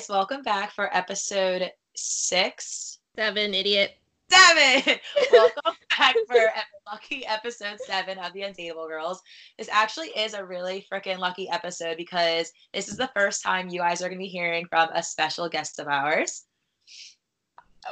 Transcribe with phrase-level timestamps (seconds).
[0.00, 3.00] Hey guys, welcome back for episode six.
[3.16, 3.98] Seven, idiot.
[4.30, 4.98] Seven!
[5.30, 9.20] welcome back for ep- lucky episode seven of the Undateable Girls.
[9.58, 13.80] This actually is a really freaking lucky episode because this is the first time you
[13.80, 16.46] guys are going to be hearing from a special guest of ours.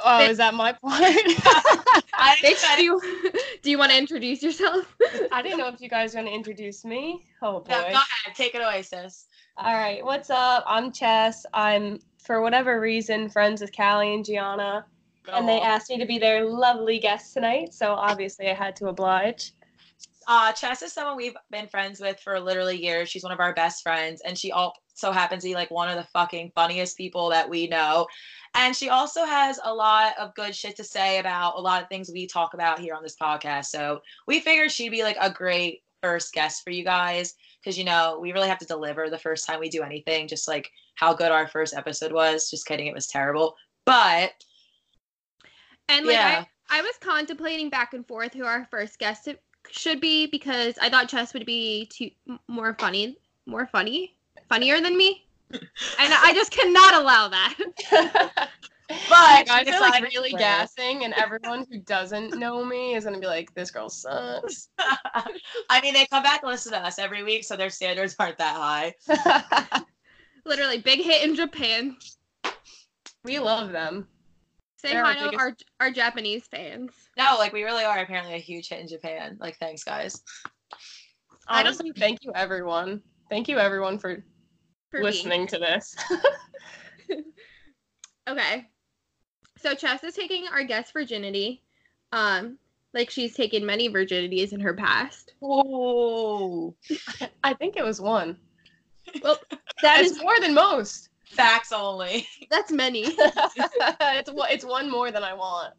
[0.03, 0.81] Oh, is that my part?
[0.91, 3.01] I Bitch, do you,
[3.61, 4.95] do you want to introduce yourself?
[5.31, 7.23] I didn't know if you guys were gonna introduce me.
[7.43, 7.69] Oh boy.
[7.69, 9.27] No, go ahead, take it away, sis.
[9.61, 10.63] All right, what's up?
[10.65, 11.45] I'm Chess.
[11.53, 14.85] I'm for whatever reason friends with Cali and Gianna,
[15.33, 15.65] and they Go.
[15.65, 19.51] asked me to be their lovely guest tonight, so obviously I had to oblige.
[20.29, 23.09] Uh, Chess is someone we've been friends with for literally years.
[23.09, 25.97] She's one of our best friends, and she also happens to be like one of
[25.97, 28.07] the fucking funniest people that we know.
[28.55, 31.89] And she also has a lot of good shit to say about a lot of
[31.89, 33.65] things we talk about here on this podcast.
[33.65, 37.83] So we figured she'd be like a great first guest for you guys because you
[37.83, 40.27] know we really have to deliver the first time we do anything.
[40.27, 42.49] Just like how good our first episode was.
[42.49, 43.55] Just kidding, it was terrible.
[43.85, 44.33] But
[45.87, 46.45] And like Yeah.
[46.69, 49.27] I, I was contemplating back and forth who our first guest
[49.71, 52.11] should be because I thought Chess would be too
[52.47, 54.15] more funny, more funny,
[54.47, 55.61] funnier than me, and
[55.99, 58.49] I just cannot allow that.
[59.09, 63.27] but guys are like really gassing, and everyone who doesn't know me is gonna be
[63.27, 67.43] like, "This girl sucks." I mean, they come back and listen to us every week,
[67.43, 68.93] so their standards aren't that high.
[70.45, 71.97] Literally, big hit in Japan.
[73.23, 74.07] we love them.
[74.77, 76.91] Say hi to our our Japanese fans.
[77.17, 79.37] No, like we really are apparently a huge hit in Japan.
[79.39, 80.21] Like, thanks, guys.
[80.73, 80.79] Um,
[81.47, 83.01] I don't- Honestly, thank you everyone.
[83.29, 84.23] Thank you everyone for
[84.89, 85.03] for me.
[85.03, 85.95] listening to this.
[88.27, 88.67] Okay.
[89.61, 91.61] So Chess is taking our guest virginity.
[92.11, 92.57] Um,
[92.93, 95.33] like she's taken many virginities in her past.
[95.41, 96.73] Oh,
[97.43, 98.37] I think it was one.
[99.23, 99.37] Well,
[99.81, 101.09] that is more than most.
[101.25, 102.27] facts only.
[102.49, 103.03] that's many.
[103.07, 105.73] it's one- it's one more than I want.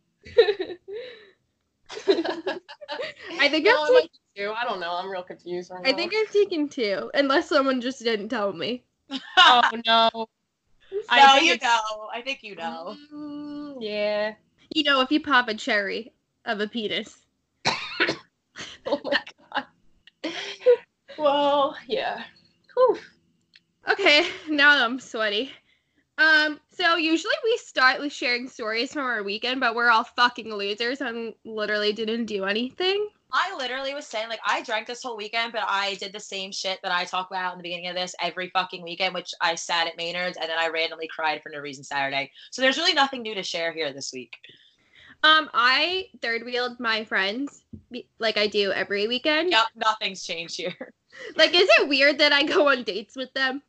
[2.07, 4.53] I think no, I've taken two.
[4.57, 4.93] I don't know.
[4.93, 5.97] I'm real confused right I now.
[5.97, 8.85] think I've taken two, unless someone just didn't tell me.
[9.39, 10.27] Oh no.
[11.09, 12.09] Think you it's- know.
[12.13, 12.97] I think you know.
[13.13, 14.35] Mm, yeah.
[14.75, 16.13] You know, if you pop a cherry
[16.45, 17.17] of a penis.
[18.87, 19.21] Oh my
[19.53, 19.65] god.
[21.19, 22.25] well, yeah.
[22.75, 22.99] Whew.
[23.91, 25.53] Okay, now I'm sweaty.
[26.21, 30.53] Um, so usually we start with sharing stories from our weekend, but we're all fucking
[30.53, 33.09] losers and literally didn't do anything.
[33.33, 36.53] I literally was saying, like, I drank this whole weekend, but I did the same
[36.53, 39.55] shit that I talk about in the beginning of this every fucking weekend, which I
[39.55, 42.31] sat at Maynard's and then I randomly cried for no reason Saturday.
[42.51, 44.37] So there's really nothing new to share here this week.
[45.23, 47.63] Um, I third wheeled my friends
[48.19, 49.53] like I do every weekend.
[49.53, 50.93] Yep, nothing's changed here.
[51.35, 53.63] Like, is it weird that I go on dates with them?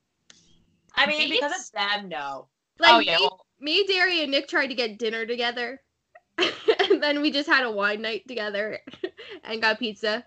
[0.96, 2.48] I mean, because it's them, no.
[2.80, 3.18] Like oh yeah.
[3.18, 5.82] me, Well, me, Derry, and Nick tried to get dinner together,
[6.38, 8.80] and then we just had a wine night together
[9.44, 10.26] and got pizza.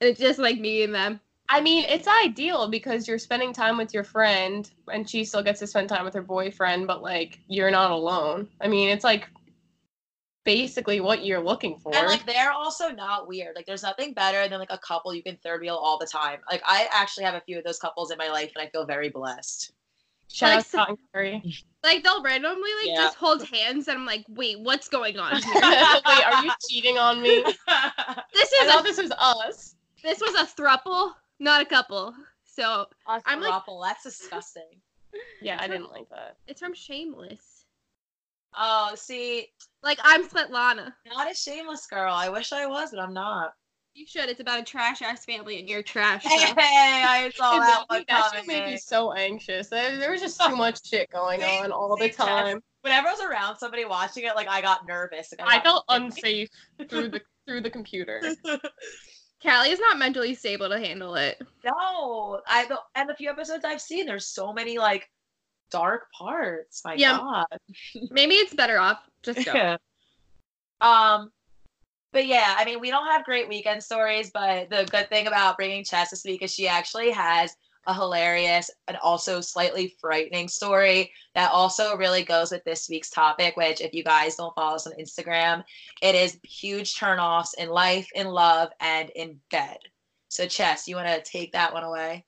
[0.00, 1.20] And it's just like me and them.
[1.48, 5.60] I mean, it's ideal because you're spending time with your friend and she still gets
[5.60, 8.48] to spend time with her boyfriend, but like you're not alone.
[8.60, 9.28] I mean, it's like
[10.44, 11.94] basically what you're looking for.
[11.94, 13.56] And like they're also not weird.
[13.56, 16.40] Like there's nothing better than like a couple you can third wheel all the time.
[16.50, 18.84] Like I actually have a few of those couples in my life and I feel
[18.84, 19.72] very blessed.
[20.30, 21.54] Shout like out to so- Cotton Curry.
[21.84, 22.96] Like they'll randomly like Yeah.
[22.96, 25.40] just hold hands, and I'm like, wait, what's going on?
[25.42, 25.52] Here?
[25.54, 27.42] Wait, are you cheating on me?
[28.34, 29.76] This I is thought a, this was us.
[30.02, 32.14] this was a thruple, not a couple.
[32.44, 34.68] So A I'm like- throuple, that's disgusting.
[35.40, 36.36] Yeah, I didn't like that.
[36.46, 37.64] it's from Shameless.
[38.56, 39.46] Oh, see,
[39.82, 40.92] Like I'm Svetlana.
[41.06, 42.12] not a shameless girl.
[42.12, 43.54] I wish I was, but I'm not.
[43.98, 44.28] You should.
[44.28, 46.22] It's about a trash ass family, and you're trash.
[46.22, 49.66] Hey, so- I saw And that that, one that shit made me so anxious.
[49.68, 52.16] There, there was just too much shit going Same- on all the same, Jess.
[52.16, 52.62] time.
[52.82, 55.34] Whenever I was around somebody watching it, like I got nervous.
[55.36, 56.48] Like, I got- felt unsafe
[56.88, 58.22] through the through the computer.
[59.42, 61.42] Cali is not mentally stable to handle it.
[61.64, 65.10] No, I the and the few episodes I've seen, there's so many like
[65.72, 66.82] dark parts.
[66.84, 67.18] My Yeah.
[67.18, 67.46] God.
[68.12, 69.52] Maybe it's better off just go.
[69.52, 69.76] Yeah.
[70.80, 71.32] Um,
[72.12, 75.56] but yeah, I mean, we don't have great weekend stories, but the good thing about
[75.56, 77.54] bringing Chess this week is she actually has
[77.86, 83.56] a hilarious and also slightly frightening story that also really goes with this week's topic.
[83.56, 85.64] Which, if you guys don't follow us on Instagram,
[86.02, 89.78] it is huge turnoffs in life, in love, and in bed.
[90.28, 92.24] So, Chess, you want to take that one away?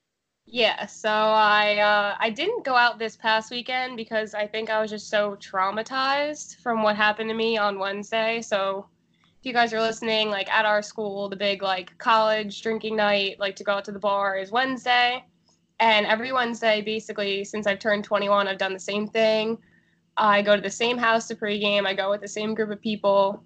[0.46, 4.80] Yeah, so I uh, I didn't go out this past weekend because I think I
[4.80, 8.42] was just so traumatized from what happened to me on Wednesday.
[8.42, 8.86] So
[9.40, 13.40] if you guys are listening, like at our school, the big like college drinking night,
[13.40, 15.24] like to go out to the bar is Wednesday.
[15.78, 19.56] And every Wednesday, basically, since I've turned 21, I've done the same thing.
[20.18, 21.86] I go to the same house to pregame.
[21.86, 23.42] I go with the same group of people,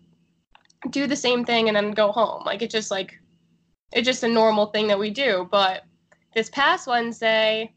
[0.91, 2.43] do the same thing, and then go home.
[2.45, 3.15] Like it's just like
[3.93, 5.49] it's just a normal thing that we do.
[5.49, 5.85] But
[6.35, 7.73] this past Wednesday,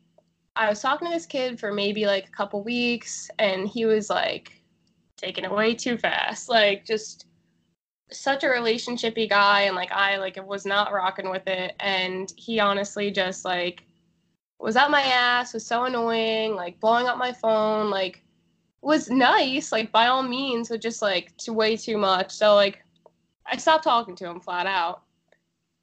[0.55, 4.09] I was talking to this kid for maybe like a couple weeks, and he was
[4.09, 4.53] like
[5.17, 6.49] taking it way too fast.
[6.49, 7.27] Like just
[8.11, 11.75] such a relationshipy guy, and like I like was not rocking with it.
[11.79, 13.83] And he honestly just like
[14.59, 18.23] was up my ass, was so annoying, like blowing up my phone, like
[18.81, 22.31] was nice, like by all means, but just like too way too much.
[22.31, 22.83] So like
[23.45, 25.03] I stopped talking to him flat out.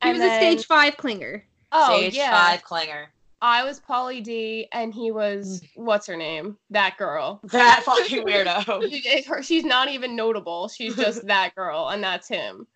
[0.03, 1.43] He was a stage five clinger.
[1.73, 2.31] Oh Stage yeah.
[2.31, 3.06] five clinger.
[3.44, 5.69] I was Pauly D and he was mm.
[5.75, 6.56] what's her name?
[6.70, 7.41] That girl.
[7.52, 8.91] That fucking weirdo.
[8.91, 10.69] She- her- she's not even notable.
[10.69, 12.67] She's just that girl, and that's him.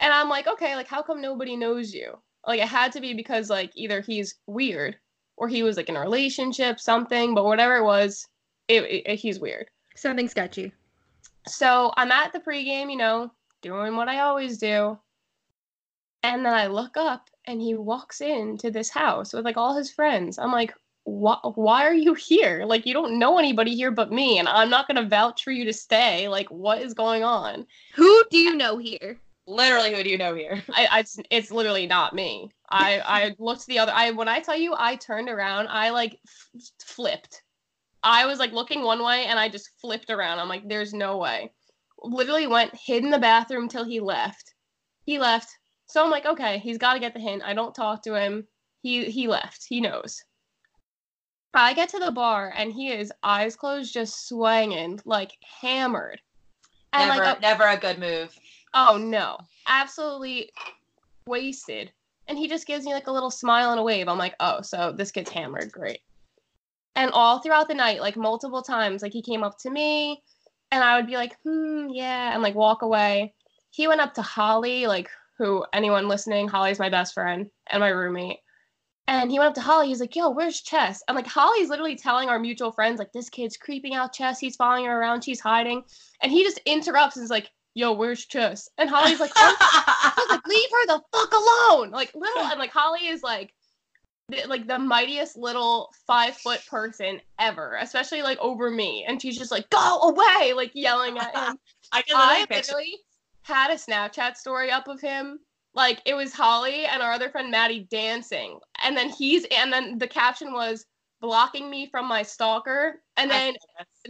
[0.00, 2.18] And I'm like, okay, like how come nobody knows you?
[2.46, 4.96] Like it had to be because like either he's weird
[5.38, 7.34] or he was like in a relationship, something.
[7.34, 8.28] But whatever it was,
[8.68, 9.70] it, it- it- he's weird.
[9.96, 10.72] Something sketchy.
[11.46, 13.32] So I'm at the pregame, you know,
[13.62, 14.98] doing what I always do.
[16.22, 19.90] And then I look up and he walks into this house with like all his
[19.90, 20.38] friends.
[20.38, 20.74] I'm like,
[21.04, 22.64] why, why are you here?
[22.64, 25.50] Like, you don't know anybody here but me, and I'm not going to vouch for
[25.50, 26.28] you to stay.
[26.28, 27.66] Like, what is going on?
[27.94, 29.18] Who do you know here?
[29.46, 30.62] Literally, who do you know here?
[30.72, 32.50] I, I it's, it's literally not me.
[32.70, 33.92] I, I looked the other.
[33.92, 35.66] I when I tell you, I turned around.
[35.68, 37.42] I like f- flipped.
[38.04, 40.38] I was like looking one way, and I just flipped around.
[40.38, 41.50] I'm like, there's no way.
[42.00, 44.54] Literally went hid in the bathroom till he left.
[45.04, 45.58] He left.
[45.92, 47.42] So I'm like, okay, he's got to get the hint.
[47.44, 48.46] I don't talk to him.
[48.82, 49.66] He he left.
[49.68, 50.24] He knows.
[51.52, 56.22] I get to the bar and he is eyes closed, just swinging like hammered.
[56.94, 58.34] And Never, like, never a good move.
[58.72, 59.36] Oh no,
[59.68, 60.50] absolutely
[61.26, 61.92] wasted.
[62.26, 64.08] And he just gives me like a little smile and a wave.
[64.08, 66.00] I'm like, oh, so this gets hammered, great.
[66.96, 70.22] And all throughout the night, like multiple times, like he came up to me,
[70.70, 73.34] and I would be like, hmm, yeah, and like walk away.
[73.70, 75.10] He went up to Holly, like
[75.42, 78.38] who anyone listening, Holly's my best friend and my roommate.
[79.08, 79.88] And he went up to Holly.
[79.88, 83.28] He's like, "Yo, where's Chess?" And like Holly's literally telling our mutual friends, like, "This
[83.28, 84.38] kid's creeping out Chess.
[84.38, 85.24] He's following her around.
[85.24, 85.82] She's hiding."
[86.22, 90.26] And he just interrupts and is like, "Yo, where's Chess?" And Holly's like, "Oh, I
[90.30, 91.90] like, leave her the fuck alone.
[91.90, 93.52] Like little and like Holly is like
[94.28, 99.04] the, like the mightiest little five foot person ever, especially like over me.
[99.06, 101.58] And she's just like, go away, like yelling at him.
[101.92, 102.72] I can I literally picture.
[102.72, 102.98] literally
[103.42, 105.38] had a Snapchat story up of him.
[105.74, 108.58] Like it was Holly and our other friend Maddie dancing.
[108.82, 110.86] And then he's and then the caption was
[111.22, 113.00] blocking me from my stalker.
[113.16, 113.54] And then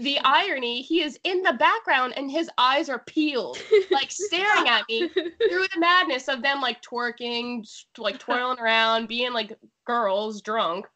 [0.00, 3.58] the irony, he is in the background and his eyes are peeled,
[3.90, 7.68] like staring at me through the madness of them like twerking,
[7.98, 9.56] like twirling around, being like
[9.86, 10.86] girls drunk.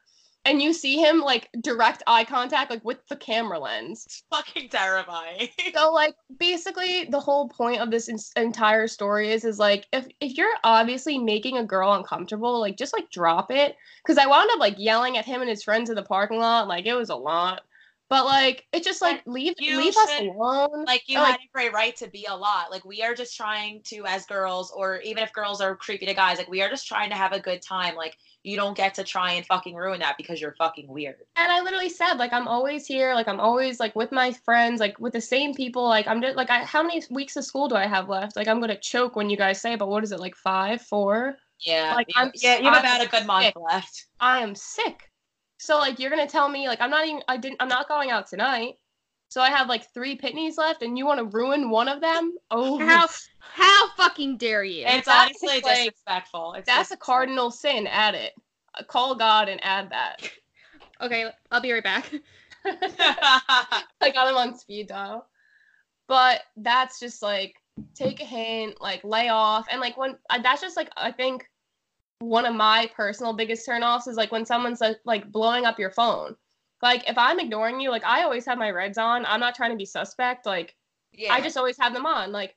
[0.47, 4.05] And you see him like direct eye contact, like with the camera lens.
[4.07, 5.49] It's fucking terrifying.
[5.75, 10.07] So like basically the whole point of this en- entire story is is like if
[10.21, 13.77] if you're obviously making a girl uncomfortable, like just like drop it.
[14.07, 16.69] Cause I wound up like yelling at him and his friends in the parking lot,
[16.69, 17.63] like it was a lot.
[18.09, 20.85] But like it's just like leave You leave us alone.
[20.87, 22.71] like you had like- every right to be a lot.
[22.71, 26.15] Like we are just trying to, as girls, or even if girls are creepy to
[26.15, 27.97] guys, like we are just trying to have a good time.
[27.97, 28.17] Like
[28.47, 31.17] you don't get to try and fucking ruin that because you're fucking weird.
[31.37, 34.81] and I literally said like I'm always here, like I'm always like with my friends,
[34.81, 35.85] like with the same people.
[35.89, 38.37] Like I'm just like I how many weeks of school do I have left?
[38.37, 41.37] Like I'm gonna choke when you guys say, but what is it like five, four?
[41.65, 44.07] Yeah, Like, you- I'm- yeah, you have I'm about a good month left.
[44.21, 45.11] I am sick.
[45.59, 48.11] So like you're gonna tell me like I'm not even I didn't I'm not going
[48.11, 48.75] out tonight.
[49.29, 52.37] So I have like three pitneys left, and you want to ruin one of them?
[52.51, 54.85] Oh, How how fucking dare you?
[54.87, 56.55] It's honestly like- disrespectful.
[56.55, 57.87] It's that's a cardinal sin.
[57.87, 58.33] Add it.
[58.79, 60.31] Uh, Call God and add that.
[61.01, 62.11] okay, I'll be right back.
[62.65, 65.27] I got him on speed dial.
[66.09, 67.57] But that's just like
[67.95, 71.49] take a hint, like lay off, and like when uh, that's just like I think
[72.21, 75.91] one of my personal biggest turnoffs is like when someone's like, like blowing up your
[75.91, 76.37] phone.
[76.83, 79.25] Like if I'm ignoring you, like I always have my reds on.
[79.27, 80.47] I'm not trying to be suspect.
[80.47, 80.75] Like
[81.13, 81.33] yeah.
[81.33, 82.33] I just always have them on.
[82.33, 82.55] Like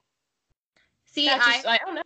[1.05, 2.01] See, that's I just, I don't know.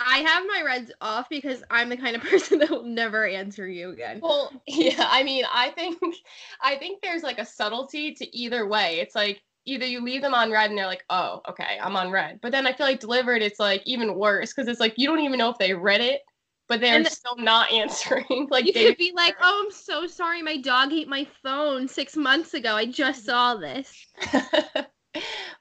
[0.00, 3.68] I have my reds off because I'm the kind of person that will never answer
[3.68, 4.20] you again.
[4.22, 5.98] Well, yeah, I mean, I think
[6.60, 9.00] I think there's like a subtlety to either way.
[9.00, 12.10] It's like either you leave them on red and they're like, "Oh, okay, I'm on
[12.10, 15.06] red." But then I feel like delivered it's like even worse cuz it's like you
[15.06, 16.22] don't even know if they read it,
[16.70, 18.48] but they're the- still not answering.
[18.50, 20.40] like You they could be like, "Oh, I'm so sorry.
[20.40, 22.74] My dog ate my phone six months ago.
[22.74, 23.92] I just saw this."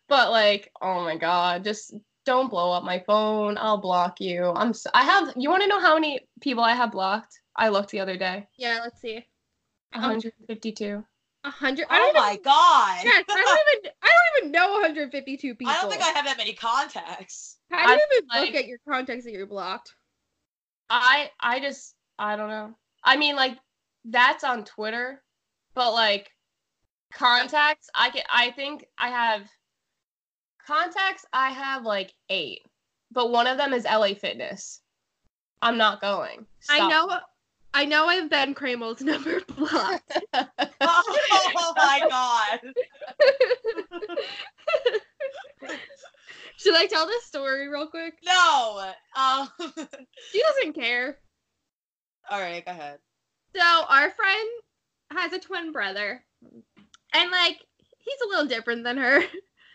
[0.07, 1.93] But like, oh my god, just
[2.25, 3.57] don't blow up my phone.
[3.59, 4.45] I'll block you.
[4.55, 7.39] I'm s I have you want to know how many people I have blocked?
[7.55, 8.47] I looked the other day.
[8.57, 9.25] Yeah, let's see.
[9.93, 10.95] 152.
[10.95, 11.05] Um,
[11.43, 11.85] a hundred.
[11.89, 12.21] I oh don't Oh even.
[12.21, 13.01] my god.
[13.03, 13.91] Yes, I don't even.
[14.03, 15.71] I don't even know 152 people.
[15.73, 17.57] I don't think I have that many contacts.
[17.71, 19.93] How do you even like- look at your contacts that you're blocked?
[20.89, 22.73] I I just I don't know.
[23.03, 23.57] I mean like
[24.05, 25.21] that's on Twitter,
[25.75, 26.29] but like
[27.13, 29.43] contacts I can I think I have
[30.65, 32.59] contacts I have like 8.
[33.11, 34.81] But one of them is LA Fitness.
[35.61, 36.45] I'm not going.
[36.69, 37.19] I know.
[37.73, 40.17] I know I have Ben Kramel's number blocked.
[41.61, 42.59] Oh my god.
[46.59, 48.15] Should I tell this story real quick?
[48.25, 48.91] No.
[49.15, 49.49] Um.
[50.31, 51.17] She doesn't care.
[52.29, 52.99] All right, go ahead.
[53.55, 54.49] So our friend
[55.11, 56.21] has a twin brother,
[57.13, 57.57] and like
[57.97, 59.23] he's a little different than her,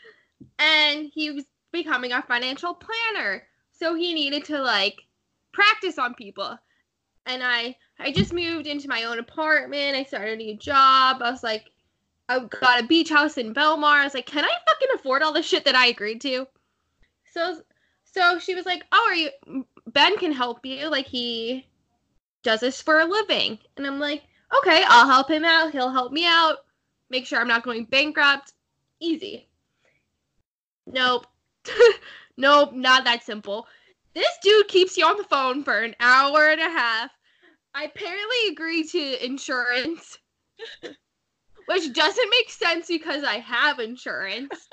[0.58, 3.42] and he was becoming a financial planner.
[3.72, 5.00] So he needed to like
[5.52, 6.56] practice on people.
[7.24, 9.96] And I I just moved into my own apartment.
[9.96, 11.22] I started a new job.
[11.22, 11.64] I was like,
[12.28, 14.00] I got a beach house in Belmar.
[14.00, 16.46] I was like, can I fucking afford all the shit that I agreed to?
[17.34, 17.60] So
[18.04, 20.88] so she was like, oh, are you Ben can help you.
[20.88, 21.66] Like he
[22.44, 23.58] does this for a living.
[23.76, 24.22] And I'm like,
[24.58, 25.72] okay, I'll help him out.
[25.72, 26.58] He'll help me out.
[27.10, 28.52] Make sure I'm not going bankrupt.
[29.00, 29.48] Easy.
[30.86, 31.26] Nope.
[32.36, 33.66] nope, not that simple.
[34.14, 37.10] This dude keeps you on the phone for an hour and a half.
[37.74, 40.18] I apparently agree to insurance,
[41.66, 44.68] which doesn't make sense because I have insurance.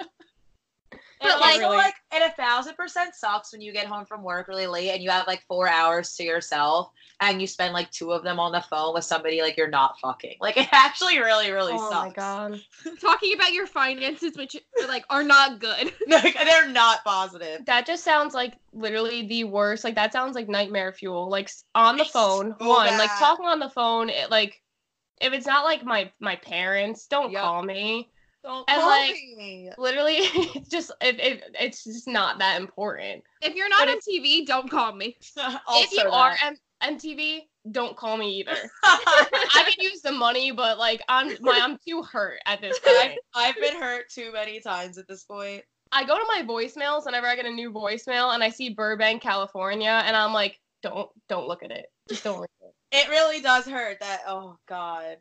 [1.21, 4.23] But But, like, really- like, it a thousand percent sucks when you get home from
[4.23, 7.91] work really late and you have like four hours to yourself and you spend like
[7.91, 10.37] two of them on the phone with somebody like you're not fucking.
[10.41, 12.07] Like it actually really, really oh sucks.
[12.07, 12.61] my god.
[13.01, 14.55] Talking about your finances, which
[14.87, 15.93] like are not good.
[16.07, 17.65] Like, they're not positive.
[17.65, 19.83] That just sounds like literally the worst.
[19.83, 21.29] Like that sounds like nightmare fuel.
[21.29, 24.59] Like on the It's phone, so one, like talking on the phone, it like
[25.21, 27.41] if it's not like my my parents, don't Yep.
[27.41, 28.09] call me.
[28.43, 29.69] Don't And, call like, me.
[29.77, 33.23] Literally, it's just it, it it's just not that important.
[33.41, 35.17] If you're not But on TV, don't call me.
[35.37, 36.55] if you Also are that.
[36.81, 38.57] M- MTV, don't call me either.
[38.83, 43.07] I can use the money, but like I'm my I'm too hurt at this I've,
[43.09, 43.19] point.
[43.35, 45.63] I've been hurt too many times at this point.
[45.91, 49.21] I go to my voicemails whenever I get a new voicemail and I see Burbank,
[49.21, 51.85] California, and I'm like, don't don't look at it.
[52.09, 53.05] Just don't look at it.
[53.05, 55.17] It really does hurt that oh god.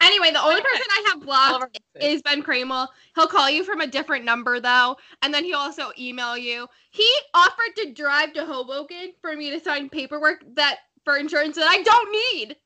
[0.00, 2.88] Anyway, the only person I have blocked is Ben Kramel.
[3.14, 6.66] He'll call you from a different number though, and then he'll also email you.
[6.90, 11.68] He offered to drive to Hoboken for me to sign paperwork that for insurance that
[11.68, 12.56] I don't need.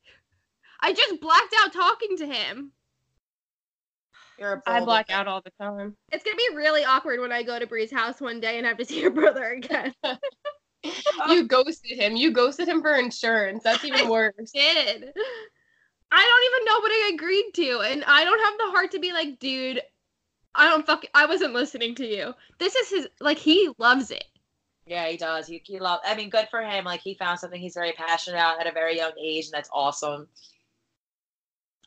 [0.80, 2.72] I just blacked out talking to him.
[4.38, 5.96] You're a I black out all the time.
[6.12, 8.76] It's gonna be really awkward when I go to Bree's house one day and have
[8.78, 9.94] to see your brother again.
[11.28, 12.14] You ghosted him.
[12.14, 13.64] You ghosted him for insurance.
[13.64, 14.52] That's even worse.
[14.54, 15.12] Did
[16.12, 18.98] I don't even know what I agreed to, and I don't have the heart to
[18.98, 19.82] be like, dude,
[20.54, 21.04] I don't fuck.
[21.14, 22.34] I wasn't listening to you.
[22.58, 24.24] This is his like he loves it.
[24.86, 25.48] Yeah, he does.
[25.48, 26.00] He, he love.
[26.04, 26.84] I mean, good for him.
[26.84, 29.70] Like he found something he's very passionate about at a very young age, and that's
[29.72, 30.28] awesome.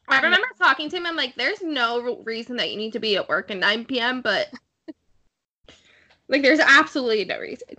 [0.09, 1.05] I remember talking to him.
[1.05, 4.21] I'm like, there's no reason that you need to be at work at 9 p.m.,
[4.21, 4.47] but
[6.27, 7.75] like, there's absolutely no reason.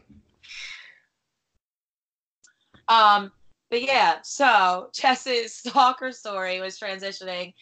[2.88, 3.32] Um,
[3.70, 7.54] but yeah, so Chess's stalker story was transitioning.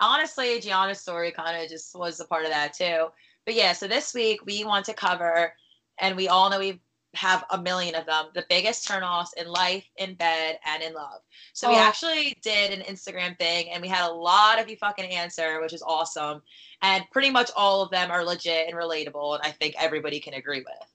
[0.00, 3.06] Honestly, Gianna's story kind of just was a part of that too.
[3.46, 5.52] But yeah, so this week we want to cover,
[5.98, 6.80] and we all know we
[7.14, 11.20] have a million of them, the biggest turnoffs in life, in bed, and in love.
[11.52, 11.78] So we Oh.
[11.78, 15.72] actually did an Instagram thing, and we had a lot of you fucking answer, which
[15.72, 16.42] is awesome.
[16.82, 20.34] And pretty much all of them are legit and relatable, and I think everybody can
[20.34, 20.90] agree with.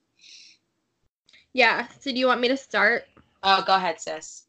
[1.53, 1.87] Yeah.
[1.99, 3.05] So, do you want me to start?
[3.43, 4.43] Oh, go ahead, sis.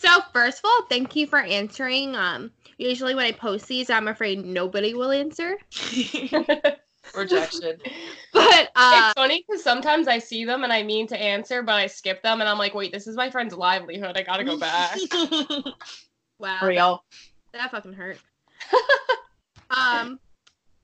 [0.00, 2.16] So, first of all, thank you for answering.
[2.16, 5.58] Um, usually when I post these, I'm afraid nobody will answer.
[7.14, 7.76] Rejection.
[8.32, 11.74] But uh, it's funny because sometimes I see them and I mean to answer, but
[11.74, 14.16] I skip them and I'm like, wait, this is my friend's livelihood.
[14.16, 14.96] I gotta go back.
[16.38, 17.04] wow, Real.
[17.52, 18.18] that fucking hurt.
[19.70, 20.20] um,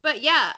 [0.03, 0.55] but yeah,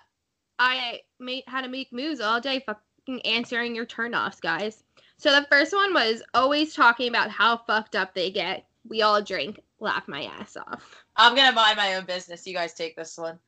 [0.59, 4.83] I made had to make moves all day, fucking answering your turnoffs, guys.
[5.19, 8.67] So the first one was always talking about how fucked up they get.
[8.89, 11.05] We all drink, laugh my ass off.
[11.17, 12.47] I'm gonna mind my own business.
[12.47, 13.39] You guys take this one.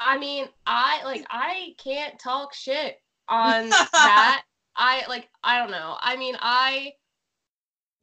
[0.00, 2.96] I mean, I like I can't talk shit
[3.28, 4.44] on that.
[4.76, 5.96] I like I don't know.
[6.00, 6.92] I mean, I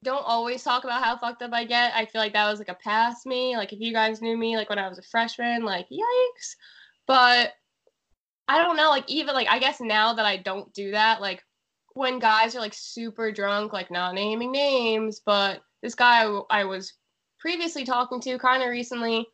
[0.04, 1.94] don't always talk about how fucked up I get.
[1.96, 3.56] I feel like that was like a past me.
[3.56, 6.56] Like if you guys knew me like when I was a freshman, like yikes.
[7.08, 7.54] But
[8.50, 11.42] I don't know, like even like I guess now that I don't do that, like
[11.94, 16.94] when guys are like super drunk, like not naming names, but this guy I was
[17.40, 19.28] previously talking to kind of recently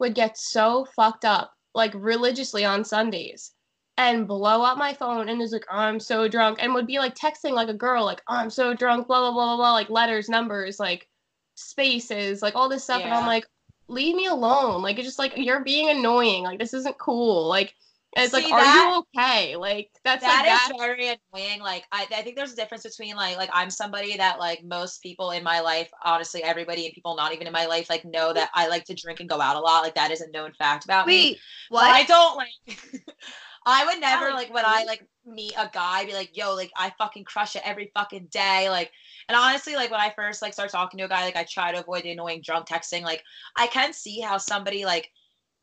[0.00, 3.52] would get so fucked up, like religiously on Sundays,
[3.96, 7.16] and blow up my phone and is like, I'm so drunk, and would be like
[7.16, 10.28] texting like a girl, like, I'm so drunk, blah, blah, blah, blah, blah, like letters,
[10.28, 11.08] numbers, like
[11.56, 13.02] spaces, like all this stuff.
[13.02, 13.44] And I'm like,
[13.88, 14.82] leave me alone.
[14.82, 16.44] Like, it's just like, you're being annoying.
[16.44, 17.48] Like, this isn't cool.
[17.48, 17.74] Like,
[18.18, 19.56] and it's like, See, are that- you okay?
[19.56, 20.86] Like, that's That like, is that.
[20.86, 21.60] very annoying.
[21.60, 25.02] Like I, I think there's a difference between like like I'm somebody that like most
[25.02, 28.32] people in my life, honestly, everybody and people not even in my life, like know
[28.32, 29.82] that I like to drink and go out a lot.
[29.82, 31.30] Like that is a known fact about me.
[31.30, 31.38] Wait,
[31.70, 33.04] But I don't like.
[33.66, 36.70] I would never like like when I like meet a guy, be like, "Yo, like
[36.76, 38.90] I fucking crush it every fucking day." Like,
[39.28, 41.72] and honestly, like when I first like start talking to a guy, like I try
[41.72, 43.02] to avoid the annoying drunk texting.
[43.02, 43.22] Like,
[43.56, 45.10] I can see how somebody like,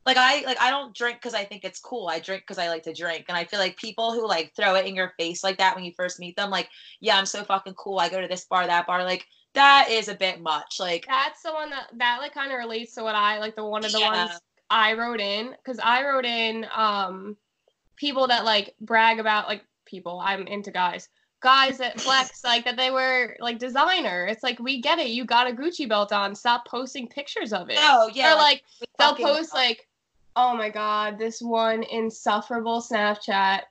[0.05, 2.07] like I like I don't drink because I think it's cool.
[2.07, 4.75] I drink because I like to drink, and I feel like people who like throw
[4.75, 6.69] it in your face like that when you first meet them, like,
[7.01, 7.99] yeah, I'm so fucking cool.
[7.99, 10.77] I go to this bar, that bar, like that is a bit much.
[10.79, 13.65] Like, That's the one that, that like kind of relates to what I, like, the
[13.65, 14.25] one of the Yeah.
[14.25, 15.51] ones I wrote in.
[15.51, 17.37] Because I wrote in, um,
[17.97, 21.09] people that like brag about like people i'm into guys
[21.41, 25.25] guys that flex like that they were like designer it's like we get it you
[25.25, 28.87] got a gucci belt on stop posting pictures of it oh yeah, or like we
[28.99, 29.87] they'll post like
[30.35, 33.61] oh my god this one insufferable snapchat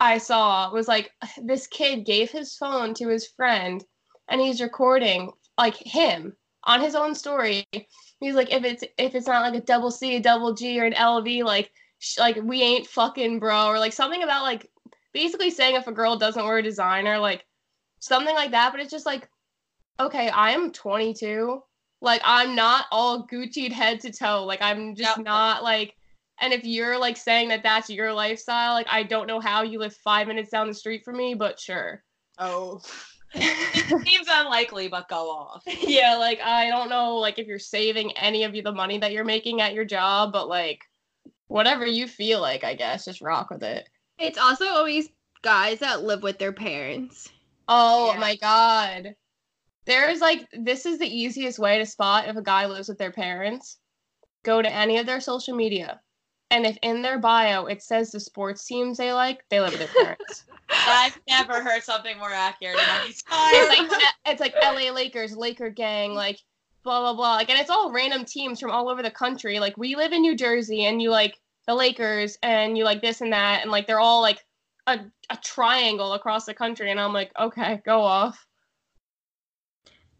[0.00, 1.10] i saw was like
[1.42, 3.84] this kid gave his phone to his friend
[4.28, 6.34] and he's recording like him
[6.64, 7.66] on his own story.
[8.20, 10.84] He's like if it's if it's not like a double c a double g or
[10.84, 14.70] an lv like sh- like we ain't fucking bro or like something about like
[15.12, 17.44] basically saying if a girl doesn't wear a designer like
[17.98, 18.72] something like that.
[18.72, 19.28] But it's just like
[19.98, 21.62] okay i am 22
[22.00, 24.44] like i'm not all gucci'd head to toe.
[24.44, 25.26] Like i'm just Yep.
[25.26, 25.94] not like
[26.40, 29.78] and if you're like saying that that's your lifestyle like i don't know how you
[29.78, 32.02] live five minutes down the street from me but sure
[32.38, 32.80] Oh.
[33.34, 35.62] it seems unlikely, but go off.
[35.66, 39.12] yeah like i don't know like if you're saving any of you the money that
[39.12, 40.80] you're making at your job but like
[41.48, 45.08] whatever you feel like i guess just rock with it It's also always
[45.42, 47.28] guys that live with their parents.
[47.68, 48.20] oh Yeah.
[48.20, 49.14] my god
[49.86, 53.12] there's like this is the easiest way to spot if a guy lives with their
[53.12, 53.78] parents
[54.44, 56.00] go to any of their social media
[56.50, 59.80] and if in their bio it says the sports teams they like they live with
[59.80, 65.36] their parents I've never heard something more accurate it's like uh, it's like LA Lakers,
[65.36, 66.38] Laker gang, like
[66.82, 67.34] blah blah blah.
[67.34, 69.58] Like, and it's all random teams from all over the country.
[69.58, 73.20] Like, we live in New Jersey, and you like the Lakers, and you like this
[73.20, 74.44] and that, and like they're all like
[74.86, 76.90] a a triangle across the country.
[76.90, 78.46] And I'm like, okay, go off.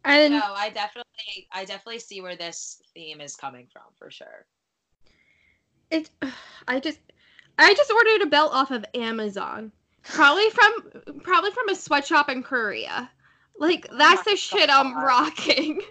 [0.04, 4.46] And No, I definitely, I definitely see where this theme is coming from for sure.
[5.90, 6.10] It's
[6.68, 6.98] I just
[7.58, 9.72] I just ordered a belt off of Amazon.
[10.02, 13.10] Probably from probably from a sweatshop in Korea.
[13.58, 15.80] Like that's the shit I'm rocking.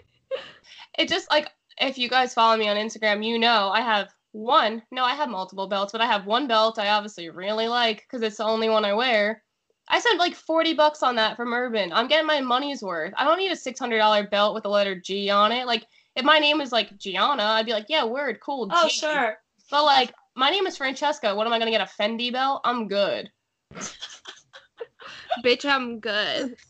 [0.98, 4.82] It just like if you guys follow me on Instagram, you know I have one.
[4.90, 8.22] No, I have multiple belts, but I have one belt I obviously really like because
[8.22, 9.42] it's the only one I wear.
[9.90, 11.92] I spent like 40 bucks on that from Urban.
[11.92, 13.12] I'm getting my money's worth.
[13.16, 15.66] I don't need a $600 belt with the letter G on it.
[15.66, 15.84] Like,
[16.14, 18.68] if my name is like Gianna, I'd be like, yeah, word, cool.
[18.70, 19.38] Oh, sure.
[19.70, 21.34] But like, my name is Francesca.
[21.34, 21.86] What am I going to get?
[21.86, 22.60] A Fendi belt?
[22.64, 23.30] I'm good.
[25.44, 26.56] Bitch, I'm good.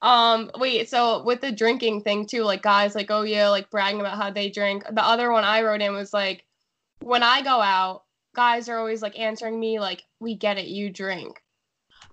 [0.00, 3.98] um wait so with the drinking thing too like guys like oh yeah like bragging
[3.98, 6.44] about how they drink the other one i wrote in was like
[7.00, 10.88] when i go out guys are always like answering me like we get it you
[10.88, 11.42] drink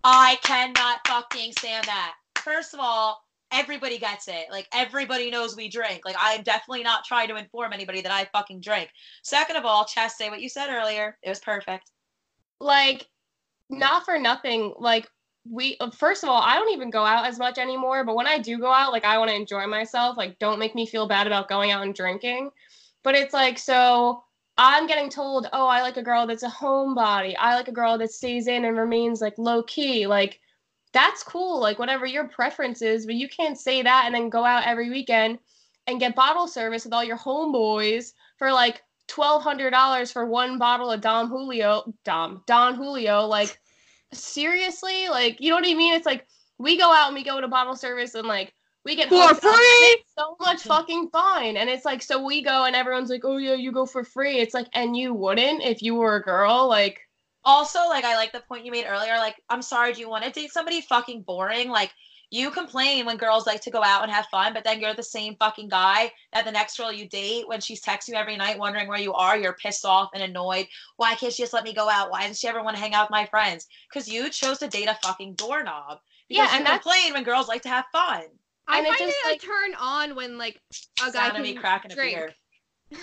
[0.08, 2.14] I cannot fucking stand that.
[2.36, 3.25] First of all,
[3.56, 4.48] everybody gets it.
[4.52, 6.02] Like everybody knows we drink.
[6.06, 8.90] Like I'm definitely not trying to inform anybody that I fucking drink.
[9.24, 11.18] Second of all, Chess, say what you said earlier.
[11.24, 11.92] It was perfect.
[12.60, 13.08] like
[13.70, 15.08] not for nothing like
[15.50, 18.38] we first of all i don't even go out as much anymore but when i
[18.38, 21.28] do go out like i want to enjoy myself like don't make me feel bad
[21.28, 22.50] about going out and drinking
[23.04, 24.24] but it's like so
[24.58, 27.98] i'm getting told oh i like a girl that's a homebody i like a girl
[27.98, 30.40] that stays in and remains like low key like
[30.96, 34.46] that's cool like whatever your preference is but you can't say that and then go
[34.46, 35.38] out every weekend
[35.88, 40.58] and get bottle service with all your homeboys for like twelve hundred dollars for one
[40.58, 43.26] bottle of Dom Julio, Dom Don Julio.
[43.26, 43.60] Like
[44.14, 45.94] seriously, like you know what I mean?
[45.94, 46.26] It's like
[46.58, 48.54] we go out and we go to bottle service and like
[48.84, 50.04] we get For hooked up, and free?
[50.18, 51.58] so much fucking fun.
[51.58, 54.40] And it's like so we go and everyone's like, oh yeah, you go for free.
[54.40, 56.68] It's like and you wouldn't if you were a girl.
[56.68, 57.02] Like
[57.46, 59.18] Also, like I like the point you made earlier.
[59.18, 61.70] Like, I'm sorry, do you want to date somebody fucking boring?
[61.70, 61.92] Like,
[62.32, 65.04] you complain when girls like to go out and have fun, but then you're the
[65.04, 68.58] same fucking guy that the next girl you date, when she's texting you every night
[68.58, 70.66] wondering where you are, you're pissed off and annoyed.
[70.98, 72.10] Why can't she just let me go out?
[72.10, 73.68] Why doesn't she ever want to hang out with my friends?
[73.88, 76.00] Because you chose to date a fucking doorknob.
[76.28, 78.24] Yeah, and you that's- complain when girls like to have fun.
[78.68, 80.60] I And it find just, it like- a turn on when like
[81.08, 82.34] a guy can of me can cracking a beer.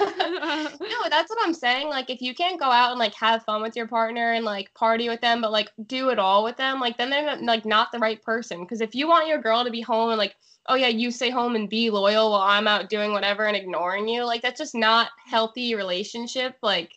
[0.00, 1.88] No, that's what I'm saying.
[1.88, 4.72] Like, if you can't go out and like have fun with your partner and like
[4.74, 7.92] party with them, but like do it all with them, like then they're like not
[7.92, 8.60] the right person.
[8.60, 10.34] Because if you want your girl to be home and like,
[10.66, 14.08] oh yeah, you stay home and be loyal while I'm out doing whatever and ignoring
[14.08, 16.92] you, like that's just not healthy relationship like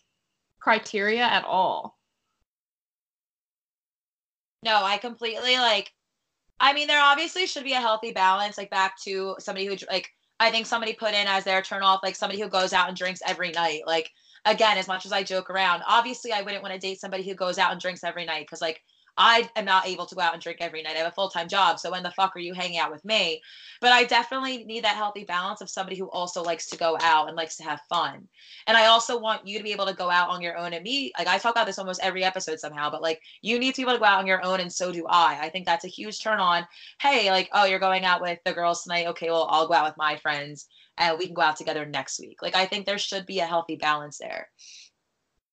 [0.60, 1.96] criteria at all.
[4.62, 5.92] No, I completely like.
[6.58, 8.56] I mean, there obviously should be a healthy balance.
[8.56, 12.00] Like back to somebody who like I think somebody put in as their turn off,
[12.02, 13.82] like somebody who goes out and drinks every night.
[13.86, 14.10] Like
[14.44, 17.34] again, as much as I joke around, obviously I wouldn't want to date somebody who
[17.34, 18.82] goes out and drinks every night because like
[19.16, 20.94] I am not able to go out and drink every night.
[20.94, 23.04] I have a full time job, so when the fuck are you hanging out with
[23.04, 23.40] me?
[23.80, 27.28] But I definitely need that healthy balance of somebody who also likes to go out
[27.28, 28.28] and likes to have fun.
[28.66, 30.84] And I also want you to be able to go out on your own and
[30.84, 31.12] me.
[31.18, 33.82] Like I talk about this almost every episode somehow, but like you need to be
[33.82, 35.38] able to go out on your own, and so do I.
[35.40, 36.66] I think that's a huge turn on.
[37.00, 39.06] Hey, like oh, you're going out with the girls tonight.
[39.08, 40.66] Okay, well I'll go out with my friends,
[40.98, 42.42] and we can go out together next week.
[42.42, 44.48] Like I think there should be a healthy balance there.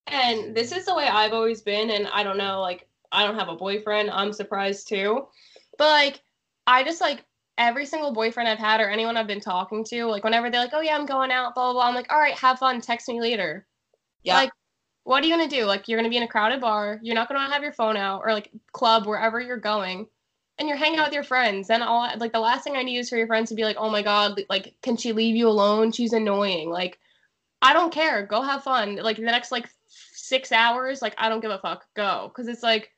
[0.08, 1.90] And this is the way I've always been.
[1.90, 4.10] And I don't know, like, I don't have a boyfriend.
[4.10, 5.28] I'm surprised too.
[5.78, 6.22] But, like,
[6.68, 7.24] I just, like,
[7.58, 10.74] every single boyfriend I've had or anyone I've been talking to, like, whenever they're like,
[10.74, 12.82] oh, yeah, I'm going out, blah, blah, blah, I'm like, all right, have fun.
[12.82, 13.68] Text me later.
[14.24, 14.36] Yeah.
[14.36, 14.52] Like,
[15.04, 15.66] what are you going to do?
[15.66, 17.00] Like, you're going to be in a crowded bar.
[17.04, 20.08] You're not going to have your phone out or, like, club, wherever you're going.
[20.58, 21.70] And you're hanging out with your friends.
[21.70, 23.78] And all, like, the last thing I need is for your friends to be like,
[23.80, 25.92] oh my God, like, can she leave you alone?
[25.92, 26.70] She's annoying.
[26.70, 27.00] Like,
[27.62, 28.26] I don't care.
[28.26, 28.96] Go have fun.
[28.96, 29.70] Like, the next, like,
[30.16, 31.86] six hours, like I don't give a fuck.
[31.96, 32.92] Go, because it's like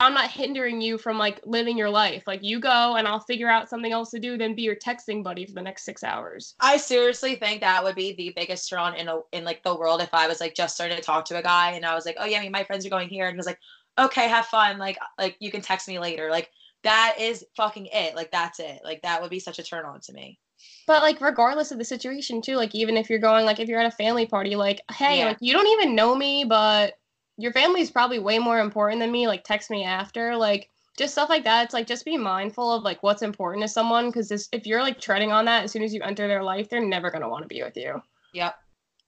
[0.00, 2.22] I'm not hindering you from like living your life.
[2.26, 4.38] Like you go, and I'll figure out something else to do.
[4.38, 6.54] Then be your texting buddy for the next six hours.
[6.58, 9.76] I seriously think that would be the biggest turn on in a, in like the
[9.76, 12.06] world if I was like just starting to talk to a guy and I was
[12.06, 13.58] like, oh yeah, I mean, my friends are going here, and he was like,
[13.98, 14.78] okay, have fun.
[14.78, 16.30] Like like you can text me later.
[16.30, 16.50] Like
[16.82, 18.16] that is fucking it.
[18.16, 18.80] Like that's it.
[18.82, 20.38] Like that would be such a turn on to me.
[20.86, 23.80] But like regardless of the situation too, like even if you're going, like if you're
[23.80, 25.26] at a family party, like hey, Yeah.
[25.26, 26.94] like you don't even know me, but
[27.40, 29.26] your family is probably way more important than me.
[29.26, 31.64] Like text me after, like just stuff like that.
[31.64, 35.00] It's like just be mindful of like what's important to someone because if you're like
[35.00, 37.48] treading on that as soon as you enter their life, they're never gonna want to
[37.48, 38.02] be with you.
[38.32, 38.54] Yep.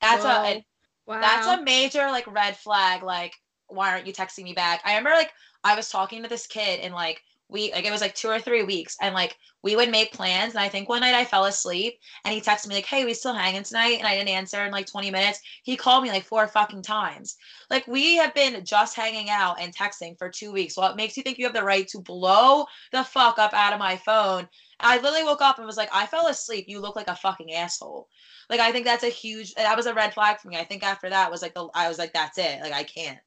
[0.01, 0.45] That's Wow.
[0.45, 0.64] a
[1.07, 1.21] Wow.
[1.21, 3.03] That's a major like red flag.
[3.03, 3.35] Like,
[3.66, 4.81] why aren't you texting me back?
[4.85, 5.33] I remember like
[5.64, 8.40] I was talking to this kid and like we like it was like two or
[8.40, 11.44] three weeks and like we would make plans and I think one night I fell
[11.44, 13.98] asleep and he texted me like, Hey, we still hanging tonight?
[13.98, 15.38] And I didn't answer in like 20 minutes.
[15.62, 17.36] He called me like four fucking times.
[17.70, 20.76] Like we have been just hanging out and texting for two weeks.
[20.76, 23.72] Well, it makes you think you have the right to blow the fuck up out
[23.72, 24.48] of my phone.
[24.80, 26.64] I literally woke up and was like, I fell asleep.
[26.66, 28.08] You look like a fucking asshole.
[28.50, 30.56] Like I think that's a huge that was a red flag for me.
[30.56, 32.60] I think after that was like the I was like, that's it.
[32.62, 33.18] Like I can't.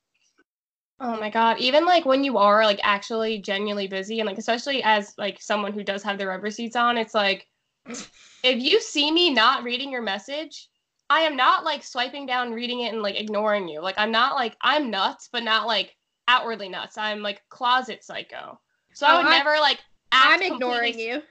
[0.99, 1.59] Oh my god.
[1.59, 5.73] Even like when you are like actually genuinely busy and like especially as like someone
[5.73, 7.47] who does have their rubber seats on, it's like
[7.87, 10.69] if you see me not reading your message,
[11.09, 13.81] I am not like swiping down, reading it and like ignoring you.
[13.81, 15.95] Like I'm not like I'm nuts, but not like
[16.27, 16.97] outwardly nuts.
[16.97, 18.59] I'm like closet psycho.
[18.93, 19.79] So I Oh, would I- never like
[20.11, 21.21] I'm ignoring completely- you.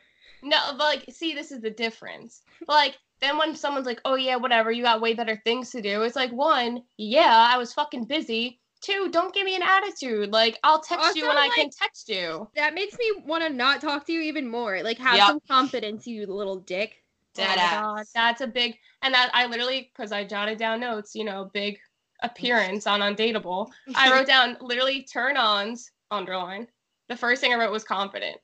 [0.42, 2.42] No, but like see this is the difference.
[2.66, 5.80] But like then when someone's like, "Oh yeah, whatever, you got way better things to
[5.80, 8.60] do." It's like, one, yeah, I was fucking busy.
[8.84, 10.30] Two, don't give me an attitude.
[10.30, 12.48] Like I'll text you when Also, I can text you.
[12.54, 14.82] That makes me want to not talk to you even more.
[14.82, 15.26] Like, have Yep.
[15.26, 16.96] some confidence, you little dick.
[17.34, 18.12] Dead oh ass.
[18.14, 21.78] that's a big and that I literally because I jotted down notes, you know, big
[22.22, 23.70] appearance on Undateable.
[23.96, 26.68] I wrote down literally turn ons underline.
[27.08, 28.36] The first thing I wrote was confident.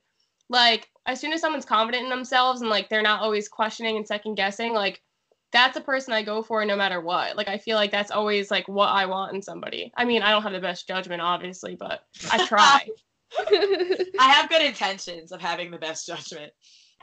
[0.49, 4.07] Like as soon as someone's confident in themselves and like they're not always questioning and
[4.07, 5.01] second guessing, like
[5.51, 7.35] that's a person I go for no matter what.
[7.35, 9.91] Like I feel like that's always like what I want in somebody.
[9.95, 12.87] I mean, I don't have the best judgment obviously, but I try.
[14.19, 16.51] I have good intentions of having the best judgment.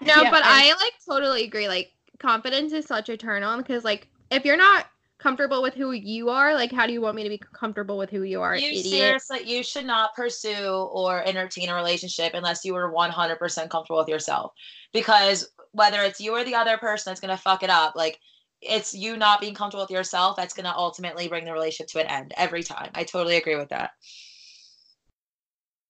[0.00, 1.68] No, Yeah, but and- I like totally agree.
[1.68, 4.86] Like confidence is such a turn on because like if you're not
[5.18, 8.08] comfortable with who you are, like how do you want me to be comfortable with
[8.08, 8.84] who you are, You idiot?
[8.86, 14.08] seriously, you should not pursue or entertain a relationship unless you are 100% comfortable with
[14.08, 14.52] yourself.
[14.92, 18.20] Because whether it's you or the other person that's going to fuck it up, like
[18.60, 22.00] it's you not being comfortable with yourself that's going to ultimately bring the relationship to
[22.00, 22.90] an end every time.
[22.94, 23.90] I totally agree with that.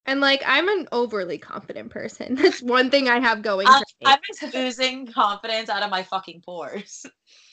[0.09, 2.35] And like I'm an overly confident person.
[2.43, 4.07] That's one thing I have going I'm, for me.
[4.07, 7.05] I'm just oozing confidence out of my fucking pores.